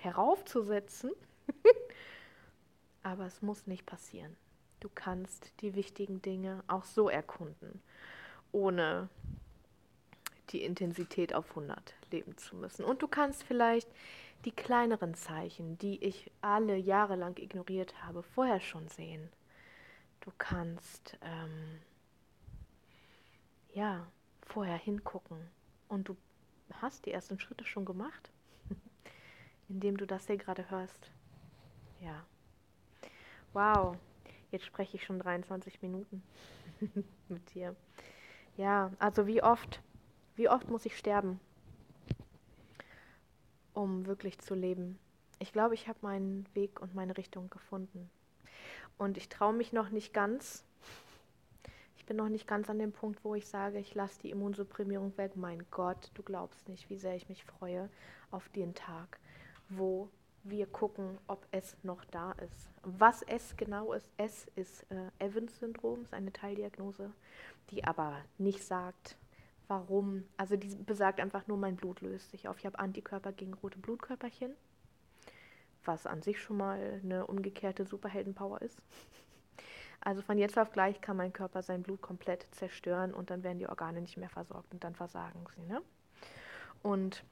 heraufzusetzen, 0.00 1.12
aber 3.02 3.26
es 3.26 3.40
muss 3.40 3.66
nicht 3.66 3.86
passieren. 3.86 4.36
Du 4.80 4.90
kannst 4.94 5.52
die 5.60 5.74
wichtigen 5.74 6.20
Dinge 6.22 6.62
auch 6.66 6.84
so 6.84 7.08
erkunden, 7.08 7.80
ohne 8.52 9.08
die 10.50 10.62
Intensität 10.62 11.34
auf 11.34 11.50
100 11.50 11.94
leben 12.10 12.36
zu 12.36 12.56
müssen. 12.56 12.84
Und 12.84 13.00
du 13.00 13.08
kannst 13.08 13.44
vielleicht 13.44 13.88
die 14.44 14.52
kleineren 14.52 15.14
Zeichen, 15.14 15.78
die 15.78 16.02
ich 16.04 16.30
alle 16.40 16.76
Jahre 16.76 17.16
lang 17.16 17.38
ignoriert 17.38 17.94
habe, 18.04 18.22
vorher 18.22 18.60
schon 18.60 18.88
sehen. 18.88 19.30
Du 20.20 20.30
kannst 20.36 21.16
ähm, 21.22 21.80
ja 23.74 24.06
vorher 24.42 24.76
hingucken 24.76 25.38
und 25.88 26.08
du 26.08 26.16
hast 26.72 27.06
die 27.06 27.12
ersten 27.12 27.38
Schritte 27.38 27.66
schon 27.66 27.84
gemacht, 27.84 28.30
indem 29.68 29.96
du 29.96 30.06
das 30.06 30.26
hier 30.26 30.36
gerade 30.36 30.70
hörst. 30.70 31.10
Ja. 32.00 32.24
Wow, 33.52 33.96
jetzt 34.50 34.64
spreche 34.64 34.96
ich 34.96 35.04
schon 35.04 35.18
23 35.18 35.82
Minuten 35.82 36.22
mit 37.28 37.54
dir. 37.54 37.76
Ja, 38.56 38.92
also 38.98 39.26
wie 39.26 39.42
oft 39.42 39.80
wie 40.36 40.48
oft 40.48 40.68
muss 40.68 40.84
ich 40.84 40.98
sterben, 40.98 41.38
um 43.72 44.06
wirklich 44.06 44.40
zu 44.40 44.56
leben? 44.56 44.98
Ich 45.38 45.52
glaube, 45.52 45.74
ich 45.74 45.86
habe 45.86 45.98
meinen 46.02 46.46
Weg 46.54 46.80
und 46.80 46.94
meine 46.94 47.16
Richtung 47.16 47.50
gefunden. 47.50 48.10
Und 48.98 49.16
ich 49.16 49.28
traue 49.28 49.52
mich 49.52 49.72
noch 49.72 49.90
nicht 49.90 50.12
ganz. 50.12 50.64
Ich 52.04 52.06
bin 52.06 52.18
noch 52.18 52.28
nicht 52.28 52.46
ganz 52.46 52.68
an 52.68 52.78
dem 52.78 52.92
Punkt, 52.92 53.24
wo 53.24 53.34
ich 53.34 53.46
sage, 53.46 53.78
ich 53.78 53.94
lasse 53.94 54.20
die 54.20 54.28
Immunsupprimierung 54.28 55.16
weg. 55.16 55.36
Mein 55.36 55.64
Gott, 55.70 56.10
du 56.12 56.22
glaubst 56.22 56.68
nicht, 56.68 56.90
wie 56.90 56.98
sehr 56.98 57.16
ich 57.16 57.30
mich 57.30 57.46
freue 57.46 57.88
auf 58.30 58.46
den 58.50 58.74
Tag, 58.74 59.18
wo 59.70 60.10
wir 60.42 60.66
gucken, 60.66 61.16
ob 61.28 61.46
es 61.50 61.78
noch 61.82 62.04
da 62.04 62.32
ist. 62.32 62.68
Was 62.82 63.22
es 63.22 63.56
genau 63.56 63.94
ist, 63.94 64.06
es 64.18 64.44
ist 64.54 64.84
äh, 64.90 65.10
Evans-Syndrom, 65.18 66.02
ist 66.02 66.12
eine 66.12 66.30
Teildiagnose, 66.30 67.10
die 67.70 67.84
aber 67.84 68.18
nicht 68.36 68.62
sagt, 68.62 69.16
warum. 69.66 70.24
Also 70.36 70.56
die 70.56 70.76
besagt 70.76 71.20
einfach 71.20 71.46
nur, 71.46 71.56
mein 71.56 71.76
Blut 71.76 72.02
löst 72.02 72.32
sich 72.32 72.48
auf. 72.48 72.58
Ich 72.58 72.66
habe 72.66 72.78
Antikörper 72.78 73.32
gegen 73.32 73.54
rote 73.54 73.78
Blutkörperchen, 73.78 74.54
was 75.86 76.06
an 76.06 76.20
sich 76.20 76.38
schon 76.38 76.58
mal 76.58 77.00
eine 77.02 77.26
umgekehrte 77.26 77.86
Superheldenpower 77.86 78.60
ist. 78.60 78.82
Also 80.04 80.22
von 80.22 80.38
jetzt 80.38 80.58
auf 80.58 80.70
gleich 80.70 81.00
kann 81.00 81.16
mein 81.16 81.32
Körper 81.32 81.62
sein 81.62 81.82
Blut 81.82 82.02
komplett 82.02 82.46
zerstören 82.52 83.14
und 83.14 83.30
dann 83.30 83.42
werden 83.42 83.58
die 83.58 83.68
Organe 83.68 84.00
nicht 84.00 84.16
mehr 84.16 84.28
versorgt 84.28 84.72
und 84.72 84.84
dann 84.84 84.94
versagen 84.94 85.44
sie. 85.56 85.62
Ne? 85.62 85.80
Und 86.82 87.24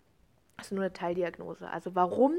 das 0.56 0.66
ist 0.66 0.72
nur 0.72 0.84
eine 0.84 0.92
Teildiagnose. 0.92 1.68
Also 1.68 1.94
warum 1.94 2.32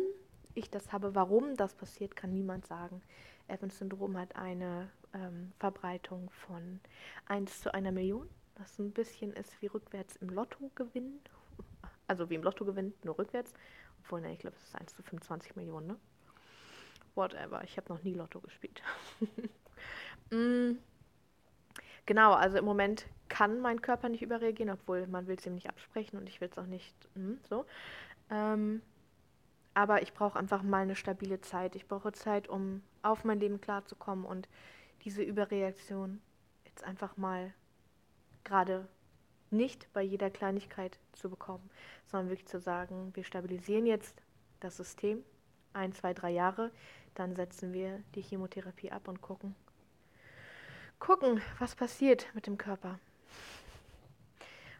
ich 0.55 0.69
das 0.69 0.91
habe, 0.91 1.15
warum 1.15 1.55
das 1.55 1.75
passiert, 1.75 2.15
kann 2.15 2.33
niemand 2.33 2.65
sagen. 2.65 3.01
Evans-Syndrom 3.47 4.17
hat 4.17 4.35
eine 4.35 4.89
ähm, 5.13 5.51
Verbreitung 5.59 6.29
von 6.31 6.79
1 7.27 7.61
zu 7.61 7.73
einer 7.73 7.91
Million 7.91 8.27
was 8.55 8.77
ein 8.79 8.91
bisschen 8.91 9.33
ist 9.33 9.61
wie 9.61 9.67
rückwärts 9.67 10.15
im 10.17 10.29
Lotto 10.29 10.71
gewinnen. 10.75 11.21
Also 12.05 12.29
wie 12.29 12.35
im 12.35 12.43
Lotto 12.43 12.65
gewinnen, 12.65 12.93
nur 13.03 13.17
rückwärts. 13.17 13.53
Obwohl, 14.01 14.19
ne, 14.19 14.33
ich 14.33 14.39
glaube, 14.39 14.57
es 14.57 14.63
ist 14.63 14.75
1 14.75 14.93
zu 14.93 15.01
25 15.03 15.55
Millionen, 15.55 15.87
ne? 15.87 15.97
Whatever, 17.15 17.63
ich 17.63 17.77
habe 17.77 17.93
noch 17.93 18.03
nie 18.03 18.13
Lotto 18.13 18.41
gespielt. 18.41 18.83
mm, 20.33 20.77
genau, 22.05 22.33
also 22.33 22.57
im 22.57 22.65
Moment 22.65 23.05
kann 23.29 23.59
mein 23.61 23.81
Körper 23.81 24.09
nicht 24.09 24.21
überreagieren, 24.21 24.71
obwohl 24.71 25.07
man 25.07 25.27
will 25.27 25.37
es 25.37 25.45
ihm 25.45 25.55
nicht 25.55 25.69
absprechen 25.69 26.19
und 26.19 26.27
ich 26.29 26.41
will 26.41 26.49
es 26.51 26.57
auch 26.57 26.67
nicht 26.67 26.95
mm, 27.15 27.33
so. 27.49 27.65
Ähm, 28.29 28.81
aber 29.73 30.01
ich 30.01 30.13
brauche 30.13 30.37
einfach 30.37 30.61
mal 30.61 30.83
eine 30.83 30.95
stabile 30.95 31.41
Zeit. 31.41 31.75
Ich 31.75 31.87
brauche 31.87 32.11
Zeit, 32.11 32.47
um 32.47 32.83
auf 33.01 33.23
mein 33.23 33.39
Leben 33.39 33.59
klarzukommen 33.59 34.25
und 34.25 34.47
diese 35.03 35.23
Überreaktion 35.23 36.21
jetzt 36.65 36.83
einfach 36.83 37.17
mal 37.17 37.53
gerade 38.43 38.87
nicht 39.49 39.91
bei 39.93 40.01
jeder 40.01 40.29
Kleinigkeit 40.29 40.99
zu 41.13 41.29
bekommen, 41.29 41.69
sondern 42.05 42.29
wirklich 42.29 42.47
zu 42.47 42.59
sagen, 42.59 43.11
wir 43.13 43.23
stabilisieren 43.23 43.85
jetzt 43.85 44.21
das 44.59 44.77
System, 44.77 45.23
ein, 45.73 45.93
zwei, 45.93 46.13
drei 46.13 46.31
Jahre, 46.31 46.71
dann 47.15 47.35
setzen 47.35 47.73
wir 47.73 48.01
die 48.15 48.21
Chemotherapie 48.21 48.91
ab 48.91 49.07
und 49.07 49.21
gucken, 49.21 49.55
gucken, 51.03 51.41
was 51.59 51.75
passiert 51.75 52.27
mit 52.33 52.47
dem 52.47 52.57
Körper. 52.57 52.97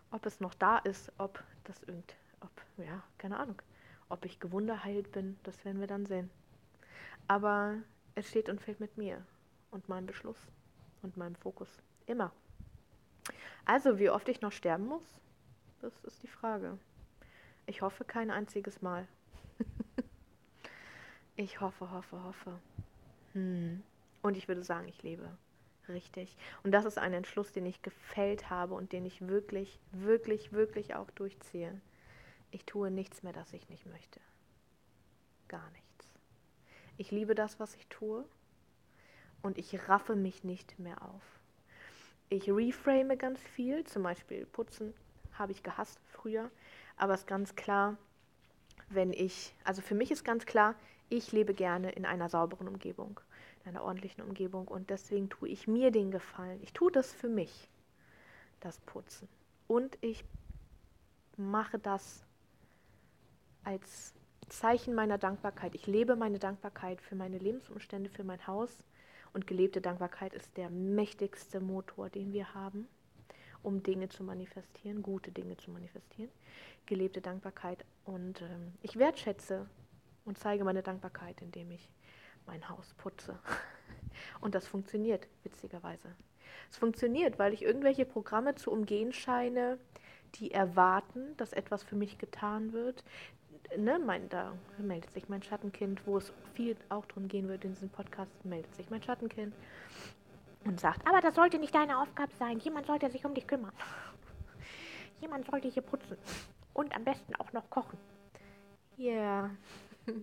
Ob 0.10 0.26
es 0.26 0.40
noch 0.40 0.54
da 0.54 0.78
ist, 0.78 1.12
ob 1.18 1.44
das 1.66 1.84
irgend, 1.84 2.16
ob, 2.40 2.50
ja, 2.78 3.04
keine 3.18 3.38
Ahnung, 3.38 3.62
Ob 4.08 4.24
ich 4.24 4.40
gewunderheilt 4.40 5.12
bin, 5.12 5.38
das 5.44 5.66
werden 5.66 5.82
wir 5.82 5.88
dann 5.88 6.06
sehen. 6.06 6.30
Aber 7.28 7.76
es 8.16 8.30
steht 8.30 8.48
und 8.48 8.62
fällt 8.62 8.80
mit 8.80 8.98
mir 8.98 9.26
und 9.72 9.90
meinem 9.90 10.06
Beschluss 10.06 10.38
und 11.02 11.18
meinem 11.18 11.36
Fokus. 11.36 11.68
Immer. 12.06 12.32
Also, 13.66 14.00
wie 14.00 14.10
oft 14.10 14.30
ich 14.30 14.40
noch 14.40 14.52
sterben 14.54 14.86
muss, 14.86 15.20
das 15.82 15.94
ist 16.06 16.24
die 16.24 16.28
Frage. 16.28 16.78
Ich 17.66 17.82
hoffe 17.82 18.06
kein 18.06 18.32
einziges 18.32 18.82
Mal. 18.82 19.08
ich 21.36 21.60
hoffe, 21.60 21.92
hoffe, 21.92 22.24
hoffe. 22.24 22.60
Hm. 23.34 23.84
Und 24.22 24.38
ich 24.38 24.48
würde 24.48 24.64
sagen, 24.64 24.88
ich 24.88 25.04
lebe. 25.04 25.30
Richtig. 25.90 26.38
Und 26.64 26.72
das 26.72 26.86
ist 26.86 26.98
ein 26.98 27.14
Entschluss, 27.14 27.52
den 27.52 27.66
ich 27.66 27.82
gefällt 27.82 28.50
habe 28.50 28.74
und 28.74 28.94
den 28.94 29.06
ich 29.06 29.28
wirklich, 29.28 29.80
wirklich, 29.92 30.54
wirklich 30.54 30.96
auch 30.96 31.10
durchziehe. 31.12 31.80
Ich 32.52 32.66
tue 32.66 32.90
nichts 32.90 33.24
mehr, 33.24 33.34
das 33.34 33.52
ich 33.54 33.70
nicht 33.70 33.86
möchte. 33.86 34.20
Gar 35.48 35.70
nichts. 35.72 36.10
Ich 36.98 37.12
liebe 37.12 37.36
das, 37.36 37.60
was 37.60 37.76
ich 37.76 37.88
tue 37.88 38.24
und 39.42 39.58
ich 39.58 39.90
raffe 39.90 40.16
mich 40.16 40.44
nicht 40.44 40.80
mehr 40.80 41.02
auf. 41.02 41.24
Ich 42.30 42.50
reframe 42.50 43.18
ganz 43.18 43.40
viel, 43.40 43.84
zum 43.84 44.04
Beispiel 44.04 44.46
Putzen 44.46 44.94
habe 45.34 45.52
ich 45.52 45.64
gehasst 45.64 46.00
früher, 46.12 46.50
aber 46.98 47.14
es 47.14 47.22
ist 47.22 47.28
ganz 47.28 47.56
klar, 47.56 47.98
wenn 48.90 49.12
ich, 49.14 49.54
also 49.64 49.82
für 49.82 49.96
mich 49.96 50.12
ist 50.12 50.24
ganz 50.24 50.46
klar, 50.46 50.76
ich 51.10 51.32
lebe 51.32 51.54
gerne 51.54 51.92
in 51.92 52.06
einer 52.06 52.30
sauberen 52.30 52.68
Umgebung, 52.68 53.20
in 53.64 53.70
einer 53.70 53.84
ordentlichen 53.84 54.24
Umgebung 54.24 54.68
und 54.68 54.90
deswegen 54.90 55.30
tue 55.30 55.50
ich 55.50 55.68
mir 55.68 55.92
den 55.92 56.12
Gefallen. 56.12 56.60
Ich 56.62 56.74
tue 56.74 56.92
das 56.92 57.14
für 57.14 57.30
mich, 57.30 57.70
das 58.60 58.80
Putzen. 58.82 59.28
Und 59.68 59.98
ich 60.02 60.24
mache 61.38 61.80
das 61.80 62.26
als 63.64 64.14
Zeichen 64.50 64.94
meiner 64.94 65.18
Dankbarkeit. 65.18 65.76
Ich 65.76 65.88
lebe 65.88 66.16
meine 66.16 66.40
Dankbarkeit 66.40 67.02
für 67.02 67.16
meine 67.16 67.38
Lebensumstände, 67.38 68.10
für 68.10 68.24
mein 68.24 68.46
Haus. 68.46 68.84
Und 69.34 69.48
gelebte 69.48 69.82
Dankbarkeit 69.82 70.34
ist 70.34 70.56
der 70.58 70.70
mächtigste 70.70 71.60
Motor, 71.60 72.10
den 72.10 72.34
wir 72.34 72.54
haben, 72.54 72.88
um 73.64 73.82
Dinge 73.82 74.10
zu 74.10 74.24
manifestieren, 74.24 75.02
gute 75.02 75.32
Dinge 75.32 75.58
zu 75.58 75.72
manifestieren. 75.72 76.30
Gelebte 76.86 77.22
Dankbarkeit. 77.22 77.84
Und 78.06 78.42
ähm, 78.42 78.74
ich 78.82 78.98
wertschätze 79.00 79.68
und 80.26 80.38
zeige 80.38 80.64
meine 80.64 80.84
Dankbarkeit, 80.84 81.42
indem 81.42 81.72
ich 81.72 81.90
mein 82.46 82.68
Haus 82.70 82.94
putze. 82.96 83.38
Und 84.42 84.56
das 84.56 84.68
funktioniert, 84.68 85.28
witzigerweise. 85.44 86.10
Es 86.70 86.78
funktioniert, 86.78 87.40
weil 87.40 87.54
ich 87.54 87.64
irgendwelche 87.64 88.06
Programme 88.06 88.56
zu 88.56 88.72
umgehen 88.72 89.14
scheine, 89.14 89.78
die 90.36 90.52
erwarten, 90.52 91.36
dass 91.38 91.54
etwas 91.54 91.84
für 91.84 91.96
mich 91.96 92.18
getan 92.18 92.74
wird, 92.74 93.04
ne, 93.78 94.00
mein, 94.00 94.30
da 94.30 94.54
meldet 94.78 95.12
sich 95.12 95.30
mein 95.30 95.44
Schattenkind, 95.44 96.06
wo 96.06 96.18
es 96.18 96.34
viel 96.54 96.76
auch 96.90 97.06
darum 97.06 97.28
gehen 97.28 97.48
wird 97.48 97.64
in 97.66 97.74
diesem 97.74 97.90
Podcast, 97.90 98.32
meldet 98.44 98.74
sich 98.76 98.90
mein 98.90 99.02
Schattenkind 99.02 99.54
und 100.66 100.80
sagt, 100.80 101.08
aber 101.08 101.22
das 101.22 101.36
sollte 101.36 101.60
nicht 101.60 101.76
deine 101.76 102.00
Aufgabe 102.00 102.32
sein. 102.38 102.60
Jemand 102.60 102.88
sollte 102.88 103.10
sich 103.10 103.26
um 103.26 103.34
dich 103.34 103.48
kümmern. 103.48 103.74
Jemand 105.22 105.46
sollte 105.50 105.68
hier 105.68 105.82
putzen. 105.82 106.18
Und 106.74 106.96
am 106.96 107.04
besten 107.04 107.36
auch 107.36 107.52
noch 107.54 107.70
kochen. 107.70 107.98
Ja. 108.98 109.12
Yeah. 109.14 109.50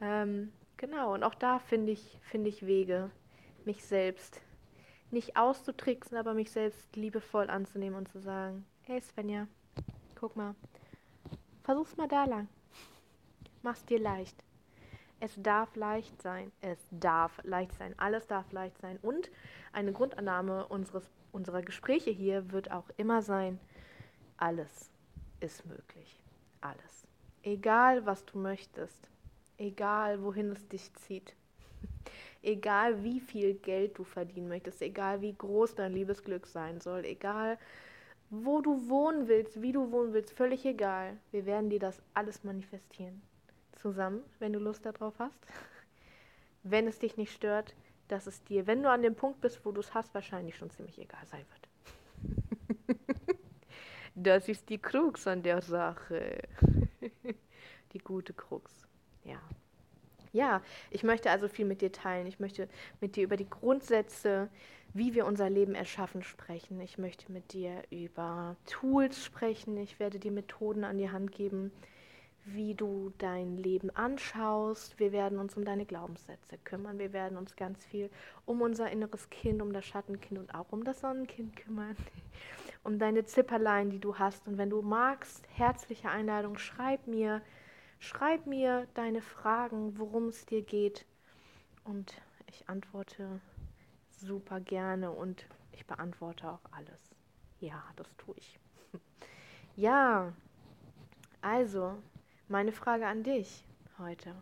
ähm, 0.00 0.52
genau, 0.82 1.14
und 1.14 1.22
auch 1.22 1.36
da 1.36 1.60
finde 1.60 1.92
ich, 1.92 2.18
find 2.22 2.46
ich 2.46 2.66
Wege, 2.66 3.10
mich 3.64 3.84
selbst 3.84 4.42
nicht 5.12 5.36
auszutricksen, 5.36 6.18
aber 6.18 6.34
mich 6.34 6.50
selbst 6.50 6.96
liebevoll 6.96 7.48
anzunehmen 7.48 7.96
und 7.96 8.08
zu 8.08 8.18
sagen, 8.18 8.66
hey 8.82 9.00
Svenja, 9.00 9.46
guck 10.16 10.34
mal, 10.34 10.56
versuch's 11.62 11.96
mal 11.96 12.08
da 12.08 12.24
lang. 12.24 12.48
Mach's 13.62 13.84
dir 13.84 14.00
leicht. 14.00 14.36
Es 15.20 15.40
darf 15.40 15.76
leicht 15.76 16.20
sein. 16.20 16.50
Es 16.60 16.80
darf 16.90 17.38
leicht 17.44 17.72
sein. 17.74 17.94
Alles 17.96 18.26
darf 18.26 18.50
leicht 18.50 18.76
sein. 18.78 18.98
Und 19.02 19.30
eine 19.72 19.92
Grundannahme 19.92 20.66
unseres, 20.66 21.08
unserer 21.30 21.62
Gespräche 21.62 22.10
hier 22.10 22.50
wird 22.50 22.72
auch 22.72 22.90
immer 22.96 23.22
sein, 23.22 23.60
alles 24.36 24.90
ist 25.38 25.64
möglich. 25.64 26.20
Alles. 26.60 27.06
Egal, 27.44 28.04
was 28.04 28.24
du 28.24 28.38
möchtest. 28.38 29.08
Egal, 29.58 30.22
wohin 30.22 30.50
es 30.52 30.66
dich 30.68 30.92
zieht. 30.94 31.34
egal, 32.42 33.02
wie 33.04 33.20
viel 33.20 33.54
Geld 33.54 33.98
du 33.98 34.04
verdienen 34.04 34.48
möchtest. 34.48 34.82
Egal, 34.82 35.20
wie 35.20 35.34
groß 35.34 35.74
dein 35.74 35.92
Liebesglück 35.92 36.46
sein 36.46 36.80
soll. 36.80 37.04
Egal, 37.04 37.58
wo 38.30 38.60
du 38.60 38.88
wohnen 38.88 39.28
willst, 39.28 39.60
wie 39.62 39.72
du 39.72 39.90
wohnen 39.92 40.12
willst. 40.12 40.32
Völlig 40.32 40.64
egal. 40.64 41.18
Wir 41.30 41.46
werden 41.46 41.70
dir 41.70 41.78
das 41.78 42.02
alles 42.14 42.44
manifestieren 42.44 43.22
zusammen, 43.82 44.22
wenn 44.38 44.52
du 44.52 44.60
Lust 44.60 44.86
darauf 44.86 45.18
hast. 45.18 45.38
Wenn 46.62 46.86
es 46.86 46.98
dich 47.00 47.16
nicht 47.16 47.32
stört, 47.32 47.74
dass 48.08 48.26
es 48.26 48.42
dir, 48.44 48.66
wenn 48.66 48.82
du 48.82 48.90
an 48.90 49.02
dem 49.02 49.16
Punkt 49.16 49.40
bist, 49.40 49.64
wo 49.64 49.72
du 49.72 49.80
es 49.80 49.92
hast, 49.94 50.14
wahrscheinlich 50.14 50.56
schon 50.56 50.70
ziemlich 50.70 50.98
egal 50.98 51.26
sein 51.26 51.44
wird. 51.50 52.98
das 54.14 54.48
ist 54.48 54.68
die 54.68 54.78
Krux 54.78 55.26
an 55.26 55.42
der 55.42 55.60
Sache. 55.60 56.42
die 57.92 57.98
gute 57.98 58.32
Krux. 58.32 58.86
Ja. 59.24 59.40
Ja, 60.32 60.62
ich 60.90 61.02
möchte 61.02 61.30
also 61.30 61.46
viel 61.46 61.66
mit 61.66 61.82
dir 61.82 61.92
teilen. 61.92 62.26
Ich 62.26 62.40
möchte 62.40 62.68
mit 63.00 63.16
dir 63.16 63.24
über 63.24 63.36
die 63.36 63.48
Grundsätze, 63.48 64.48
wie 64.94 65.14
wir 65.14 65.26
unser 65.26 65.50
Leben 65.50 65.74
erschaffen, 65.74 66.22
sprechen. 66.22 66.80
Ich 66.80 66.96
möchte 66.96 67.30
mit 67.30 67.52
dir 67.52 67.82
über 67.90 68.56
Tools 68.66 69.22
sprechen. 69.22 69.76
Ich 69.76 70.00
werde 70.00 70.18
dir 70.18 70.32
Methoden 70.32 70.84
an 70.84 70.96
die 70.96 71.10
Hand 71.10 71.32
geben, 71.32 71.70
wie 72.46 72.74
du 72.74 73.12
dein 73.18 73.58
Leben 73.58 73.90
anschaust. 73.90 74.98
Wir 74.98 75.12
werden 75.12 75.38
uns 75.38 75.56
um 75.56 75.66
deine 75.66 75.84
Glaubenssätze 75.84 76.56
kümmern. 76.64 76.98
Wir 76.98 77.12
werden 77.12 77.36
uns 77.36 77.54
ganz 77.54 77.84
viel 77.84 78.10
um 78.46 78.62
unser 78.62 78.90
inneres 78.90 79.28
Kind, 79.28 79.60
um 79.60 79.74
das 79.74 79.84
Schattenkind 79.84 80.40
und 80.40 80.54
auch 80.54 80.72
um 80.72 80.82
das 80.82 81.00
Sonnenkind 81.00 81.56
kümmern. 81.56 81.96
um 82.84 82.98
deine 82.98 83.24
Zipperlein, 83.26 83.90
die 83.90 84.00
du 84.00 84.18
hast. 84.18 84.48
Und 84.48 84.56
wenn 84.56 84.70
du 84.70 84.80
magst, 84.80 85.46
herzliche 85.50 86.08
Einladung, 86.08 86.56
schreib 86.56 87.06
mir, 87.06 87.42
schreib 88.02 88.46
mir 88.46 88.88
deine 88.94 89.22
Fragen, 89.22 89.96
worum 89.96 90.28
es 90.28 90.44
dir 90.44 90.62
geht. 90.62 91.06
Und 91.84 92.20
ich 92.48 92.68
antworte 92.68 93.40
super 94.10 94.60
gerne 94.60 95.12
und 95.12 95.46
ich 95.70 95.86
beantworte 95.86 96.50
auch 96.50 96.60
alles. 96.72 97.14
Ja, 97.60 97.82
das 97.96 98.08
tue 98.16 98.34
ich. 98.36 98.58
ja, 99.76 100.32
also, 101.40 101.96
meine 102.48 102.72
Frage 102.72 103.06
an 103.06 103.22
dich 103.22 103.64
heute. 103.98 104.34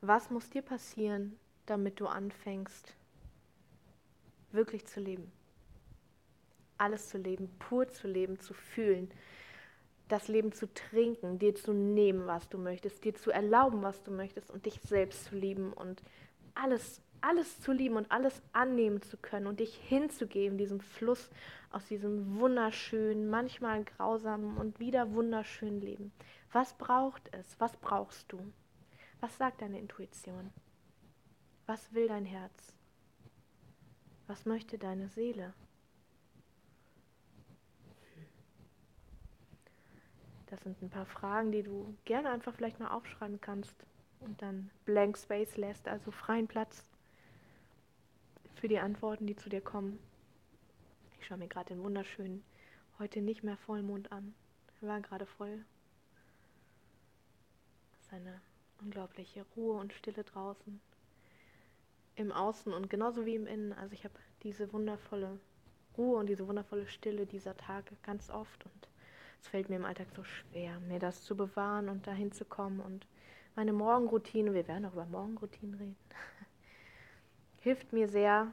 Was 0.00 0.30
muss 0.30 0.48
dir 0.48 0.62
passieren, 0.62 1.38
damit 1.66 2.00
du 2.00 2.06
anfängst, 2.06 2.94
wirklich 4.52 4.86
zu 4.86 5.00
leben? 5.00 5.30
Alles 6.78 7.08
zu 7.08 7.18
leben, 7.18 7.48
pur 7.58 7.88
zu 7.88 8.08
leben, 8.08 8.38
zu 8.38 8.54
fühlen, 8.54 9.10
das 10.08 10.28
Leben 10.28 10.52
zu 10.52 10.72
trinken, 10.72 11.38
dir 11.38 11.54
zu 11.54 11.72
nehmen, 11.72 12.26
was 12.26 12.48
du 12.48 12.58
möchtest, 12.58 13.04
dir 13.04 13.14
zu 13.14 13.30
erlauben, 13.30 13.82
was 13.82 14.02
du 14.02 14.10
möchtest 14.10 14.50
und 14.50 14.66
dich 14.66 14.80
selbst 14.80 15.24
zu 15.24 15.36
lieben 15.36 15.72
und 15.72 16.02
alles, 16.54 17.00
alles 17.20 17.60
zu 17.60 17.72
lieben 17.72 17.96
und 17.96 18.10
alles 18.10 18.40
annehmen 18.52 19.02
zu 19.02 19.16
können 19.16 19.46
und 19.46 19.60
dich 19.60 19.74
hinzugeben, 19.74 20.58
diesem 20.58 20.80
Fluss 20.80 21.30
aus 21.70 21.86
diesem 21.86 22.38
wunderschönen, 22.38 23.28
manchmal 23.28 23.84
grausamen 23.84 24.56
und 24.56 24.78
wieder 24.78 25.12
wunderschönen 25.12 25.80
Leben. 25.80 26.12
Was 26.52 26.74
braucht 26.74 27.28
es? 27.32 27.58
Was 27.58 27.76
brauchst 27.76 28.32
du? 28.32 28.40
Was 29.20 29.36
sagt 29.36 29.60
deine 29.60 29.80
Intuition? 29.80 30.52
Was 31.66 31.92
will 31.92 32.06
dein 32.06 32.24
Herz? 32.24 32.72
Was 34.28 34.44
möchte 34.44 34.78
deine 34.78 35.08
Seele? 35.08 35.52
Das 40.46 40.60
sind 40.62 40.80
ein 40.80 40.90
paar 40.90 41.06
Fragen, 41.06 41.50
die 41.50 41.62
du 41.62 41.96
gerne 42.04 42.30
einfach 42.30 42.54
vielleicht 42.54 42.78
mal 42.78 42.90
aufschreiben 42.90 43.40
kannst 43.40 43.74
und 44.20 44.40
dann 44.42 44.70
blank 44.84 45.18
space 45.18 45.56
lässt, 45.56 45.88
also 45.88 46.10
freien 46.10 46.46
Platz 46.46 46.84
für 48.54 48.68
die 48.68 48.78
Antworten, 48.78 49.26
die 49.26 49.36
zu 49.36 49.48
dir 49.48 49.60
kommen. 49.60 49.98
Ich 51.18 51.26
schaue 51.26 51.38
mir 51.38 51.48
gerade 51.48 51.74
den 51.74 51.82
wunderschönen, 51.82 52.44
heute 52.98 53.20
nicht 53.20 53.42
mehr 53.42 53.56
Vollmond 53.56 54.12
an. 54.12 54.34
Er 54.80 54.88
war 54.88 55.00
gerade 55.00 55.26
voll 55.26 55.64
eine 58.10 58.40
unglaubliche 58.80 59.44
Ruhe 59.56 59.78
und 59.78 59.92
Stille 59.92 60.24
draußen. 60.24 60.80
Im 62.14 62.32
Außen 62.32 62.72
und 62.72 62.88
genauso 62.88 63.26
wie 63.26 63.34
im 63.34 63.46
Innen. 63.46 63.72
Also 63.72 63.92
ich 63.94 64.04
habe 64.04 64.14
diese 64.42 64.72
wundervolle 64.72 65.38
Ruhe 65.98 66.18
und 66.18 66.26
diese 66.28 66.46
wundervolle 66.46 66.86
Stille 66.86 67.26
dieser 67.26 67.56
Tage 67.56 67.96
ganz 68.02 68.30
oft 68.30 68.64
und 68.64 68.88
es 69.40 69.48
fällt 69.48 69.68
mir 69.68 69.76
im 69.76 69.84
Alltag 69.84 70.08
so 70.14 70.24
schwer, 70.24 70.78
mir 70.80 70.98
das 70.98 71.22
zu 71.22 71.36
bewahren 71.36 71.88
und 71.88 72.06
dahin 72.06 72.32
zu 72.32 72.44
kommen 72.44 72.80
und 72.80 73.06
meine 73.56 73.72
Morgenroutine, 73.72 74.52
wir 74.52 74.68
werden 74.68 74.84
auch 74.84 74.92
über 74.92 75.06
Morgenroutinen 75.06 75.74
reden, 75.74 75.96
hilft 77.62 77.92
mir 77.92 78.06
sehr, 78.06 78.52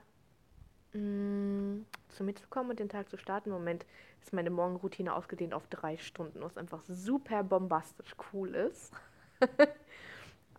mh, 0.94 1.00
mm, 1.00 1.86
zu 2.10 2.24
mir 2.24 2.36
zu 2.36 2.48
kommen 2.48 2.70
und 2.70 2.80
den 2.80 2.90
Tag 2.90 3.10
zu 3.10 3.18
starten. 3.18 3.50
Im 3.50 3.56
Moment 3.56 3.86
ist 4.22 4.34
meine 4.34 4.50
Morgenroutine 4.50 5.14
ausgedehnt 5.14 5.54
auf 5.54 5.68
drei 5.68 5.98
Stunden, 5.98 6.42
was 6.42 6.58
einfach 6.58 6.84
super 6.88 7.44
bombastisch 7.44 8.16
cool 8.32 8.56
ist. 8.56 8.94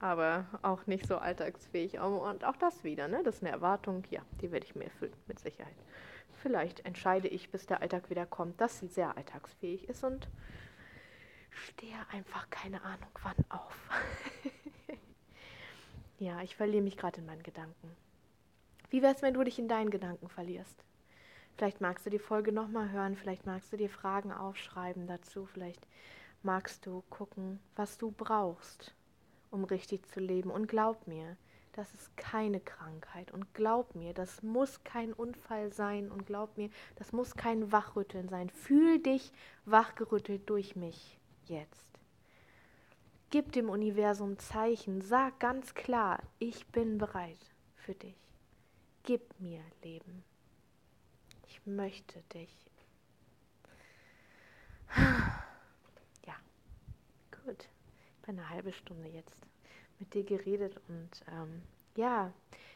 Aber 0.00 0.46
auch 0.62 0.86
nicht 0.86 1.06
so 1.06 1.16
alltagsfähig. 1.16 1.98
Und 1.98 2.44
auch 2.44 2.56
das 2.56 2.84
wieder, 2.84 3.08
ne? 3.08 3.22
Das 3.24 3.36
ist 3.36 3.42
eine 3.42 3.52
Erwartung, 3.52 4.02
ja, 4.10 4.20
die 4.42 4.52
werde 4.52 4.66
ich 4.66 4.74
mir 4.74 4.84
erfüllen, 4.84 5.14
mit 5.26 5.38
Sicherheit. 5.38 5.76
Vielleicht 6.44 6.84
entscheide 6.84 7.26
ich, 7.26 7.50
bis 7.50 7.64
der 7.64 7.80
Alltag 7.80 8.10
wieder 8.10 8.26
kommt, 8.26 8.60
dass 8.60 8.78
sie 8.78 8.86
sehr 8.86 9.16
alltagsfähig 9.16 9.88
ist 9.88 10.04
und 10.04 10.28
stehe 11.48 11.96
einfach 12.12 12.50
keine 12.50 12.82
Ahnung 12.82 13.08
wann 13.22 13.42
auf. 13.48 13.88
ja, 16.18 16.42
ich 16.42 16.54
verliere 16.54 16.82
mich 16.82 16.98
gerade 16.98 17.22
in 17.22 17.26
meinen 17.26 17.42
Gedanken. 17.42 17.96
Wie 18.90 19.00
wär's, 19.00 19.22
wenn 19.22 19.32
du 19.32 19.42
dich 19.42 19.58
in 19.58 19.68
deinen 19.68 19.88
Gedanken 19.88 20.28
verlierst? 20.28 20.84
Vielleicht 21.56 21.80
magst 21.80 22.04
du 22.04 22.10
die 22.10 22.18
Folge 22.18 22.52
nochmal 22.52 22.90
hören, 22.90 23.16
vielleicht 23.16 23.46
magst 23.46 23.72
du 23.72 23.78
dir 23.78 23.88
Fragen 23.88 24.30
aufschreiben 24.30 25.06
dazu, 25.06 25.46
vielleicht 25.46 25.86
magst 26.42 26.84
du 26.84 27.02
gucken, 27.08 27.58
was 27.74 27.96
du 27.96 28.10
brauchst, 28.10 28.94
um 29.50 29.64
richtig 29.64 30.06
zu 30.10 30.20
leben. 30.20 30.50
Und 30.50 30.66
glaub 30.66 31.06
mir, 31.06 31.38
das 31.76 31.92
ist 31.94 32.16
keine 32.16 32.60
Krankheit. 32.60 33.30
Und 33.30 33.52
glaub 33.54 33.94
mir, 33.94 34.14
das 34.14 34.42
muss 34.42 34.82
kein 34.84 35.12
Unfall 35.12 35.72
sein. 35.72 36.10
Und 36.10 36.26
glaub 36.26 36.56
mir, 36.56 36.70
das 36.96 37.12
muss 37.12 37.34
kein 37.34 37.70
Wachrütteln 37.72 38.28
sein. 38.28 38.50
Fühl 38.50 39.00
dich 39.00 39.32
wachgerüttelt 39.64 40.48
durch 40.48 40.76
mich 40.76 41.18
jetzt. 41.46 41.86
Gib 43.30 43.52
dem 43.52 43.68
Universum 43.68 44.38
Zeichen. 44.38 45.02
Sag 45.02 45.40
ganz 45.40 45.74
klar, 45.74 46.22
ich 46.38 46.66
bin 46.68 46.98
bereit 46.98 47.52
für 47.74 47.94
dich. 47.94 48.16
Gib 49.02 49.38
mir 49.40 49.60
Leben 49.82 50.24
ich 51.54 51.66
möchte 51.66 52.22
dich. 52.34 52.50
Ja, 56.26 56.36
gut. 57.44 57.68
Ich 58.16 58.26
bin 58.26 58.38
eine 58.38 58.48
halbe 58.48 58.72
Stunde 58.72 59.08
jetzt 59.08 59.38
mit 59.98 60.14
dir 60.14 60.24
geredet 60.24 60.76
und 60.88 61.10
ähm, 61.32 61.62
ja, 61.96 62.32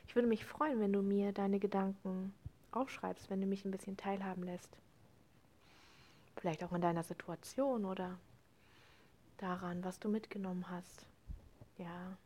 ich 0.06 0.14
würde 0.14 0.28
mich 0.28 0.44
freuen, 0.44 0.80
wenn 0.80 0.92
du 0.92 1.02
mir 1.02 1.32
deine 1.32 1.58
Gedanken 1.58 2.32
aufschreibst, 2.72 3.30
wenn 3.30 3.40
du 3.40 3.46
mich 3.46 3.64
ein 3.64 3.70
bisschen 3.70 3.96
teilhaben 3.96 4.42
lässt. 4.44 4.78
Vielleicht 6.36 6.62
auch 6.62 6.72
in 6.72 6.80
deiner 6.80 7.02
Situation 7.02 7.84
oder 7.84 8.18
daran, 9.38 9.84
was 9.84 9.98
du 9.98 10.08
mitgenommen 10.08 10.70
hast. 10.70 11.06
Ja. 11.78 12.16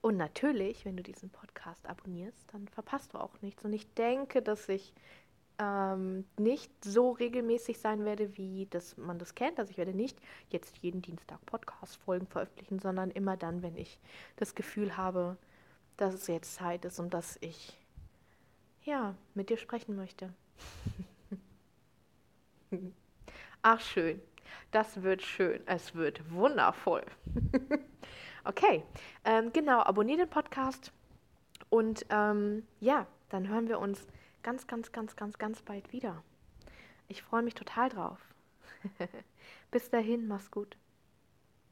Und 0.00 0.16
natürlich, 0.16 0.84
wenn 0.84 0.96
du 0.96 1.02
diesen 1.02 1.30
Podcast 1.30 1.86
abonnierst, 1.86 2.52
dann 2.52 2.68
verpasst 2.68 3.14
du 3.14 3.18
auch 3.18 3.40
nichts. 3.42 3.64
Und 3.64 3.72
ich 3.72 3.92
denke, 3.94 4.42
dass 4.42 4.68
ich 4.68 4.92
ähm, 5.58 6.24
nicht 6.38 6.70
so 6.84 7.12
regelmäßig 7.12 7.78
sein 7.78 8.04
werde, 8.04 8.36
wie 8.36 8.66
das, 8.70 8.96
man 8.96 9.18
das 9.18 9.34
kennt. 9.34 9.58
Also 9.58 9.70
ich 9.70 9.78
werde 9.78 9.94
nicht 9.94 10.18
jetzt 10.50 10.78
jeden 10.78 11.02
Dienstag 11.02 11.44
Podcast-Folgen 11.46 12.26
veröffentlichen, 12.26 12.78
sondern 12.78 13.10
immer 13.10 13.36
dann, 13.36 13.62
wenn 13.62 13.76
ich 13.76 13.98
das 14.36 14.54
Gefühl 14.54 14.96
habe, 14.96 15.36
dass 15.96 16.14
es 16.14 16.26
jetzt 16.26 16.54
Zeit 16.54 16.84
ist 16.84 16.98
und 17.00 17.14
dass 17.14 17.38
ich 17.40 17.76
ja 18.84 19.14
mit 19.34 19.50
dir 19.50 19.56
sprechen 19.56 19.96
möchte. 19.96 20.32
Ach 23.62 23.80
schön, 23.80 24.20
das 24.70 25.02
wird 25.02 25.22
schön, 25.22 25.60
es 25.66 25.94
wird 25.94 26.30
wundervoll. 26.30 27.04
okay, 28.44 28.84
ähm, 29.24 29.52
genau, 29.52 29.80
abonniere 29.80 30.18
den 30.18 30.30
Podcast 30.30 30.92
und 31.70 32.06
ähm, 32.10 32.64
ja, 32.80 33.06
dann 33.30 33.48
hören 33.48 33.68
wir 33.68 33.80
uns 33.80 34.06
ganz, 34.46 34.68
ganz, 34.68 34.92
ganz, 34.92 35.16
ganz, 35.16 35.38
ganz 35.38 35.60
bald 35.62 35.92
wieder. 35.92 36.22
Ich 37.08 37.20
freue 37.20 37.42
mich 37.42 37.54
total 37.54 37.88
drauf. 37.88 38.20
Bis 39.72 39.90
dahin, 39.90 40.28
mach's 40.28 40.52
gut. 40.52 40.76